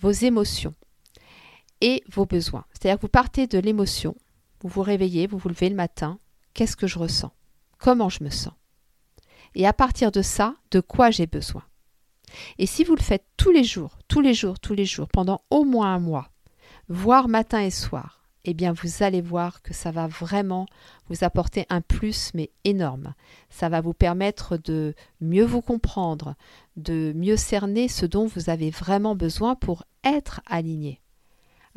vos 0.00 0.10
émotions 0.10 0.74
et 1.84 2.02
vos 2.10 2.24
besoins. 2.24 2.64
C'est-à-dire 2.72 2.96
que 2.96 3.02
vous 3.02 3.08
partez 3.08 3.46
de 3.46 3.58
l'émotion, 3.58 4.16
vous 4.62 4.70
vous 4.70 4.82
réveillez, 4.82 5.26
vous 5.26 5.36
vous 5.36 5.50
levez 5.50 5.68
le 5.68 5.76
matin, 5.76 6.18
qu'est-ce 6.54 6.76
que 6.76 6.86
je 6.86 6.98
ressens? 6.98 7.30
Comment 7.78 8.08
je 8.08 8.24
me 8.24 8.30
sens? 8.30 8.54
Et 9.54 9.66
à 9.66 9.74
partir 9.74 10.10
de 10.10 10.22
ça, 10.22 10.54
de 10.70 10.80
quoi 10.80 11.10
j'ai 11.10 11.26
besoin? 11.26 11.62
Et 12.56 12.64
si 12.64 12.84
vous 12.84 12.96
le 12.96 13.02
faites 13.02 13.26
tous 13.36 13.50
les 13.50 13.64
jours, 13.64 13.98
tous 14.08 14.22
les 14.22 14.32
jours, 14.32 14.58
tous 14.58 14.72
les 14.72 14.86
jours, 14.86 15.08
pendant 15.08 15.42
au 15.50 15.64
moins 15.64 15.94
un 15.94 16.00
mois, 16.00 16.30
voire 16.88 17.28
matin 17.28 17.60
et 17.60 17.70
soir, 17.70 18.24
eh 18.46 18.54
bien 18.54 18.72
vous 18.72 19.02
allez 19.02 19.20
voir 19.20 19.60
que 19.60 19.74
ça 19.74 19.90
va 19.90 20.06
vraiment 20.06 20.64
vous 21.10 21.22
apporter 21.22 21.66
un 21.68 21.82
plus 21.82 22.30
mais 22.32 22.50
énorme. 22.64 23.12
Ça 23.50 23.68
va 23.68 23.82
vous 23.82 23.92
permettre 23.94 24.56
de 24.56 24.94
mieux 25.20 25.44
vous 25.44 25.60
comprendre, 25.60 26.34
de 26.76 27.12
mieux 27.14 27.36
cerner 27.36 27.88
ce 27.88 28.06
dont 28.06 28.26
vous 28.26 28.48
avez 28.48 28.70
vraiment 28.70 29.14
besoin 29.14 29.54
pour 29.54 29.84
être 30.02 30.40
aligné. 30.46 31.02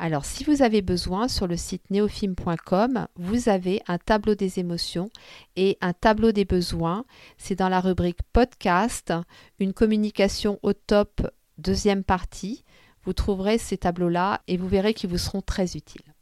Alors 0.00 0.24
si 0.24 0.44
vous 0.44 0.62
avez 0.62 0.80
besoin 0.80 1.26
sur 1.26 1.48
le 1.48 1.56
site 1.56 1.90
neofim.com, 1.90 3.08
vous 3.16 3.48
avez 3.48 3.82
un 3.88 3.98
tableau 3.98 4.36
des 4.36 4.60
émotions 4.60 5.10
et 5.56 5.76
un 5.80 5.92
tableau 5.92 6.30
des 6.30 6.44
besoins. 6.44 7.04
C'est 7.36 7.56
dans 7.56 7.68
la 7.68 7.80
rubrique 7.80 8.22
podcast, 8.32 9.12
une 9.58 9.72
communication 9.72 10.60
au 10.62 10.72
top, 10.72 11.28
deuxième 11.58 12.04
partie. 12.04 12.64
Vous 13.02 13.12
trouverez 13.12 13.58
ces 13.58 13.76
tableaux-là 13.76 14.40
et 14.46 14.56
vous 14.56 14.68
verrez 14.68 14.94
qu'ils 14.94 15.10
vous 15.10 15.18
seront 15.18 15.42
très 15.42 15.76
utiles. 15.76 16.14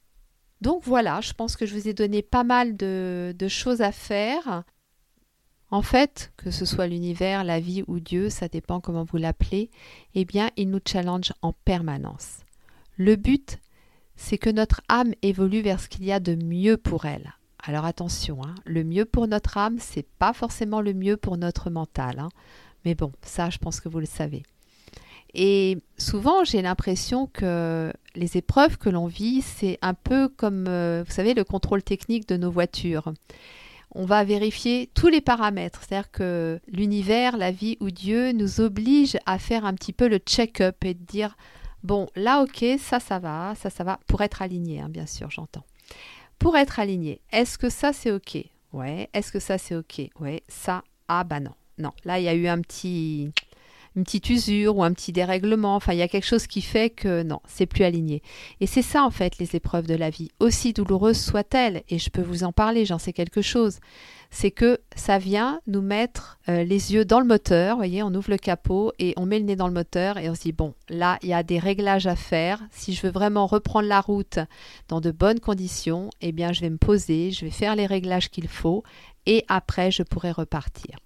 Donc 0.62 0.83
voilà, 0.85 1.21
je 1.21 1.35
pense 1.35 1.55
que 1.55 1.67
je 1.67 1.75
vous 1.75 1.87
ai 1.87 1.93
donné 1.93 2.23
pas 2.23 2.45
mal 2.45 2.77
de, 2.77 3.35
choses 3.49 3.83
à 3.83 3.93
faire. 3.93 4.65
En 5.71 5.83
fait, 5.83 6.33
que 6.39 6.51
ce 6.51 6.65
soit 6.65 6.87
l'univers, 6.87 7.45
la 7.45 7.61
vie 7.61 7.85
ou 7.89 8.01
Dieu, 8.01 8.31
ça 8.31 8.49
dépend 8.49 8.81
comment 8.81 9.05
vous 9.05 9.19
l'appelez, 9.19 9.71
eh 10.15 10.25
bien, 10.25 10.51
il 10.57 10.71
nous 10.71 10.81
challenge 10.87 11.33
en 11.43 11.53
permanence. 11.53 12.39
Le 12.97 13.17
but, 13.17 13.59
c'est 14.16 14.38
que 14.38 14.50
notre 14.50 14.81
âme 14.88 15.12
évolue 15.22 15.62
vers 15.62 15.81
ce 15.81 15.88
qu'il 15.88 16.05
y 16.05 16.12
a 16.12 16.20
de 16.20 16.35
mieux 16.35 16.76
pour 16.76 17.05
elle. 17.05 17.35
Alors 17.62 17.85
attention, 17.85 18.44
hein, 18.44 18.55
le 18.64 18.85
mieux 18.85 19.05
pour 19.05 19.26
notre 19.26 19.59
âme, 19.59 19.79
c'est 19.81 20.07
pas 20.18 20.33
forcément 20.33 20.81
le 20.81 20.94
mieux 20.94 21.16
pour 21.16 21.37
notre 21.37 21.70
mental. 21.70 22.20
Hein. 22.20 22.29
Mais 22.85 22.94
bon, 22.94 23.12
ça, 23.22 23.50
je 23.50 23.59
pense 23.59 23.81
que 23.81 23.88
vous 23.88 23.98
le 23.98 24.07
savez. 24.07 24.44
Et 25.35 25.79
souvent, 25.98 26.44
j'ai 26.44 26.62
l'impression 26.62 27.26
que 27.26 27.92
les 28.14 28.37
épreuves 28.37 28.79
que 28.79 28.88
l'on 28.88 29.07
vit, 29.07 29.42
c'est 29.42 29.79
un 29.83 29.92
peu 29.92 30.29
comme, 30.29 30.66
euh, 30.68 31.05
vous 31.07 31.12
savez, 31.12 31.35
le 31.35 31.44
contrôle 31.44 31.83
technique 31.83 32.29
de 32.29 32.37
nos 32.37 32.50
voitures. 32.50 33.12
On 33.90 34.05
va 34.05 34.24
vérifier 34.24 34.88
tous 34.94 35.09
les 35.09 35.20
paramètres, 35.20 35.81
c'est-à-dire 35.83 36.11
que 36.11 36.61
l'univers, 36.68 37.37
la 37.37 37.50
vie 37.50 37.76
ou 37.81 37.90
Dieu 37.90 38.33
nous 38.33 38.61
oblige 38.61 39.18
à 39.26 39.38
faire 39.38 39.64
un 39.64 39.74
petit 39.74 39.92
peu 39.92 40.09
le 40.09 40.18
check-up 40.18 40.85
et 40.85 40.94
de 40.94 41.05
dire, 41.05 41.37
bon, 41.87 42.09
là, 42.16 42.42
ok, 42.42 42.64
ça, 42.79 43.01
ça 43.01 43.18
va, 43.18 43.55
ça, 43.55 43.70
ça 43.70 43.85
va, 43.85 43.99
pour 44.07 44.20
être 44.20 44.42
aligné, 44.42 44.81
hein, 44.81 44.88
bien 44.88 45.07
sûr, 45.07 45.31
j'entends. 45.31 45.64
Pour 46.38 46.57
être 46.57 46.81
aligné, 46.81 47.20
est-ce 47.33 47.57
que 47.57 47.70
ça, 47.70 47.92
c'est 47.92 48.11
ok? 48.11 48.38
Ouais. 48.72 49.09
Est-ce 49.14 49.33
que 49.33 49.38
ça, 49.38 49.57
c'est 49.57 49.77
ok? 49.77 50.11
Ouais. 50.20 50.42
Ça, 50.49 50.83
ah 51.09 51.25
bah 51.25 51.40
non. 51.40 51.55
non, 51.79 51.92
là 52.05 52.18
il 52.18 52.25
y 52.25 52.29
a 52.29 52.35
eu 52.35 52.49
un 52.49 52.61
petit 52.61 53.31
une 53.96 54.04
petite 54.04 54.28
usure 54.30 54.76
ou 54.76 54.85
un 54.85 54.92
petit 54.92 55.12
dérèglement. 55.12 55.74
Enfin, 55.74 55.94
il 55.94 55.98
y 55.98 56.02
a 56.02 56.09
quelque 56.09 56.26
chose 56.26 56.46
qui 56.46 56.61
fait 56.61 56.90
que 56.90 57.22
non, 57.22 57.40
c'est 57.48 57.66
plus 57.66 57.85
aligné. 57.85 58.22
Et 58.61 58.66
c'est 58.66 58.82
ça 58.82 59.02
en 59.02 59.11
fait 59.11 59.38
les 59.38 59.56
épreuves 59.56 59.87
de 59.87 59.94
la 59.94 60.11
vie, 60.11 60.30
aussi 60.38 60.72
douloureuses 60.72 61.20
soient-elles. 61.20 61.82
Et 61.88 61.98
je 61.98 62.11
peux 62.11 62.22
vous 62.22 62.44
en 62.44 62.52
parler, 62.52 62.85
j'en 62.85 62.98
sais 62.98 63.12
quelque 63.12 63.42
chose. 63.42 63.78
C'est 64.30 64.50
que 64.50 64.80
ça 64.94 65.18
vient 65.18 65.61
nous 65.66 65.80
mettre 65.80 66.38
euh, 66.48 66.64
les 66.64 66.92
yeux 66.92 67.04
dans 67.04 67.20
le 67.20 67.26
moteur. 67.26 67.76
Vous 67.76 67.80
voyez, 67.80 68.02
on 68.02 68.12
ouvre 68.12 68.30
le 68.30 68.37
capot 68.37 68.92
et 68.98 69.14
on 69.16 69.24
met 69.24 69.38
le 69.38 69.44
nez 69.44 69.56
dans 69.56 69.68
le 69.68 69.72
moteur 69.72 70.18
et 70.18 70.28
on 70.28 70.35
se 70.35 70.42
dit 70.42 70.52
bon, 70.52 70.74
là 70.88 71.18
il 71.22 71.30
y 71.30 71.32
a 71.32 71.42
des 71.42 71.59
réglages 71.59 72.06
à 72.06 72.16
faire. 72.16 72.61
Si 72.70 72.92
je 72.92 73.02
veux 73.02 73.12
vraiment 73.12 73.46
reprendre 73.46 73.88
la 73.88 74.00
route 74.00 74.38
dans 74.88 75.00
de 75.00 75.11
bonnes 75.11 75.40
conditions, 75.40 76.11
eh 76.20 76.32
bien 76.32 76.52
je 76.52 76.61
vais 76.61 76.70
me 76.70 76.76
poser, 76.76 77.30
je 77.30 77.44
vais 77.46 77.50
faire 77.50 77.76
les 77.76 77.87
réglages 77.87 78.28
qu'il 78.28 78.48
faut 78.48 78.82
et 79.24 79.44
après 79.48 79.90
je 79.90 80.02
pourrai 80.02 80.32
repartir. 80.32 80.98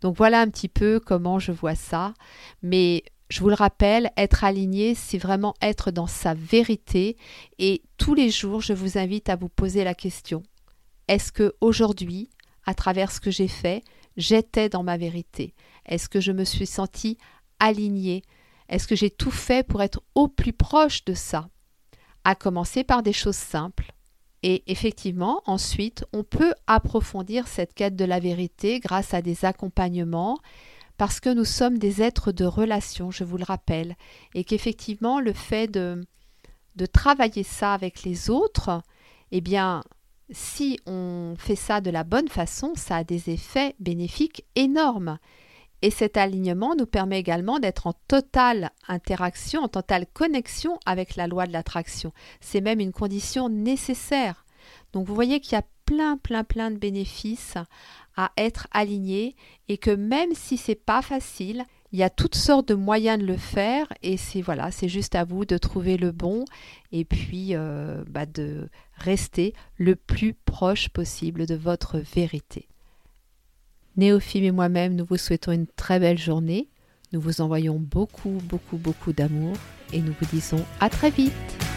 Donc 0.00 0.16
voilà 0.16 0.40
un 0.40 0.48
petit 0.48 0.68
peu 0.68 1.00
comment 1.00 1.38
je 1.38 1.52
vois 1.52 1.74
ça. 1.74 2.14
Mais 2.62 3.04
je 3.30 3.40
vous 3.40 3.48
le 3.48 3.54
rappelle, 3.54 4.10
être 4.16 4.44
aligné, 4.44 4.94
c'est 4.94 5.18
vraiment 5.18 5.54
être 5.62 5.90
dans 5.90 6.08
sa 6.08 6.34
vérité. 6.34 7.16
Et 7.58 7.82
tous 7.96 8.14
les 8.14 8.30
jours, 8.30 8.60
je 8.60 8.72
vous 8.72 8.98
invite 8.98 9.28
à 9.28 9.36
vous 9.36 9.48
poser 9.48 9.84
la 9.84 9.94
question. 9.94 10.42
Est-ce 11.06 11.32
que 11.32 11.54
aujourd'hui, 11.60 12.30
à 12.66 12.74
travers 12.74 13.12
ce 13.12 13.20
que 13.20 13.30
j'ai 13.30 13.48
fait, 13.48 13.82
j'étais 14.16 14.68
dans 14.68 14.82
ma 14.82 14.96
vérité? 14.96 15.54
Est-ce 15.86 16.08
que 16.08 16.20
je 16.20 16.32
me 16.32 16.44
suis 16.44 16.66
senti 16.66 17.18
aligné 17.60 18.22
Est-ce 18.68 18.88
que 18.88 18.96
j'ai 18.96 19.10
tout 19.10 19.30
fait 19.30 19.66
pour 19.66 19.82
être 19.82 20.02
au 20.14 20.28
plus 20.28 20.52
proche 20.52 21.04
de 21.04 21.14
ça? 21.14 21.48
À 22.24 22.34
commencer 22.34 22.84
par 22.84 23.02
des 23.02 23.12
choses 23.12 23.36
simples 23.36 23.92
et 24.42 24.62
effectivement, 24.70 25.42
ensuite, 25.46 26.04
on 26.12 26.24
peut 26.24 26.54
approfondir 26.66 27.46
cette 27.46 27.74
quête 27.74 27.96
de 27.96 28.04
la 28.04 28.20
vérité 28.20 28.80
grâce 28.80 29.12
à 29.12 29.22
des 29.22 29.44
accompagnements, 29.44 30.38
parce 30.96 31.20
que 31.20 31.32
nous 31.32 31.44
sommes 31.44 31.78
des 31.78 32.02
êtres 32.02 32.32
de 32.32 32.44
relation, 32.44 33.10
je 33.10 33.24
vous 33.24 33.36
le 33.36 33.44
rappelle, 33.44 33.96
et 34.34 34.44
qu'effectivement, 34.44 35.20
le 35.20 35.32
fait 35.32 35.66
de, 35.66 36.04
de 36.76 36.86
travailler 36.86 37.42
ça 37.42 37.74
avec 37.74 38.02
les 38.02 38.30
autres, 38.30 38.82
eh 39.30 39.40
bien, 39.40 39.82
si 40.30 40.78
on 40.86 41.34
fait 41.38 41.56
ça 41.56 41.80
de 41.80 41.90
la 41.90 42.04
bonne 42.04 42.28
façon, 42.28 42.72
ça 42.76 42.96
a 42.96 43.04
des 43.04 43.30
effets 43.30 43.74
bénéfiques 43.78 44.44
énormes. 44.56 45.18
Et 45.82 45.90
cet 45.90 46.16
alignement 46.16 46.74
nous 46.76 46.86
permet 46.86 47.18
également 47.18 47.58
d'être 47.58 47.86
en 47.86 47.94
totale 48.08 48.70
interaction, 48.88 49.62
en 49.62 49.68
totale 49.68 50.06
connexion 50.12 50.78
avec 50.84 51.16
la 51.16 51.26
loi 51.26 51.46
de 51.46 51.52
l'attraction. 51.52 52.12
C'est 52.40 52.60
même 52.60 52.80
une 52.80 52.92
condition 52.92 53.48
nécessaire. 53.48 54.44
Donc 54.92 55.06
vous 55.06 55.14
voyez 55.14 55.40
qu'il 55.40 55.52
y 55.52 55.56
a 55.56 55.64
plein, 55.86 56.16
plein, 56.16 56.44
plein 56.44 56.70
de 56.70 56.76
bénéfices 56.76 57.54
à 58.16 58.30
être 58.36 58.66
aligné 58.70 59.34
et 59.68 59.78
que 59.78 59.90
même 59.90 60.34
si 60.34 60.56
c'est 60.56 60.74
pas 60.74 61.02
facile, 61.02 61.64
il 61.92 61.98
y 61.98 62.02
a 62.02 62.10
toutes 62.10 62.36
sortes 62.36 62.68
de 62.68 62.74
moyens 62.74 63.18
de 63.18 63.26
le 63.26 63.36
faire 63.36 63.92
et 64.02 64.16
c'est 64.16 64.42
voilà, 64.42 64.70
c'est 64.70 64.88
juste 64.88 65.14
à 65.14 65.24
vous 65.24 65.44
de 65.44 65.58
trouver 65.58 65.96
le 65.96 66.12
bon 66.12 66.44
et 66.92 67.04
puis 67.04 67.56
euh, 67.56 68.04
bah, 68.08 68.26
de 68.26 68.68
rester 68.94 69.54
le 69.76 69.96
plus 69.96 70.34
proche 70.34 70.88
possible 70.90 71.46
de 71.46 71.56
votre 71.56 71.98
vérité. 71.98 72.68
Néophime 73.96 74.44
et 74.44 74.50
moi-même, 74.50 74.94
nous 74.94 75.04
vous 75.04 75.16
souhaitons 75.16 75.52
une 75.52 75.66
très 75.66 75.98
belle 75.98 76.18
journée. 76.18 76.68
Nous 77.12 77.20
vous 77.20 77.40
envoyons 77.40 77.78
beaucoup, 77.78 78.38
beaucoup, 78.44 78.76
beaucoup 78.76 79.12
d'amour 79.12 79.56
et 79.92 80.00
nous 80.00 80.14
vous 80.20 80.26
disons 80.32 80.64
à 80.80 80.88
très 80.88 81.10
vite. 81.10 81.69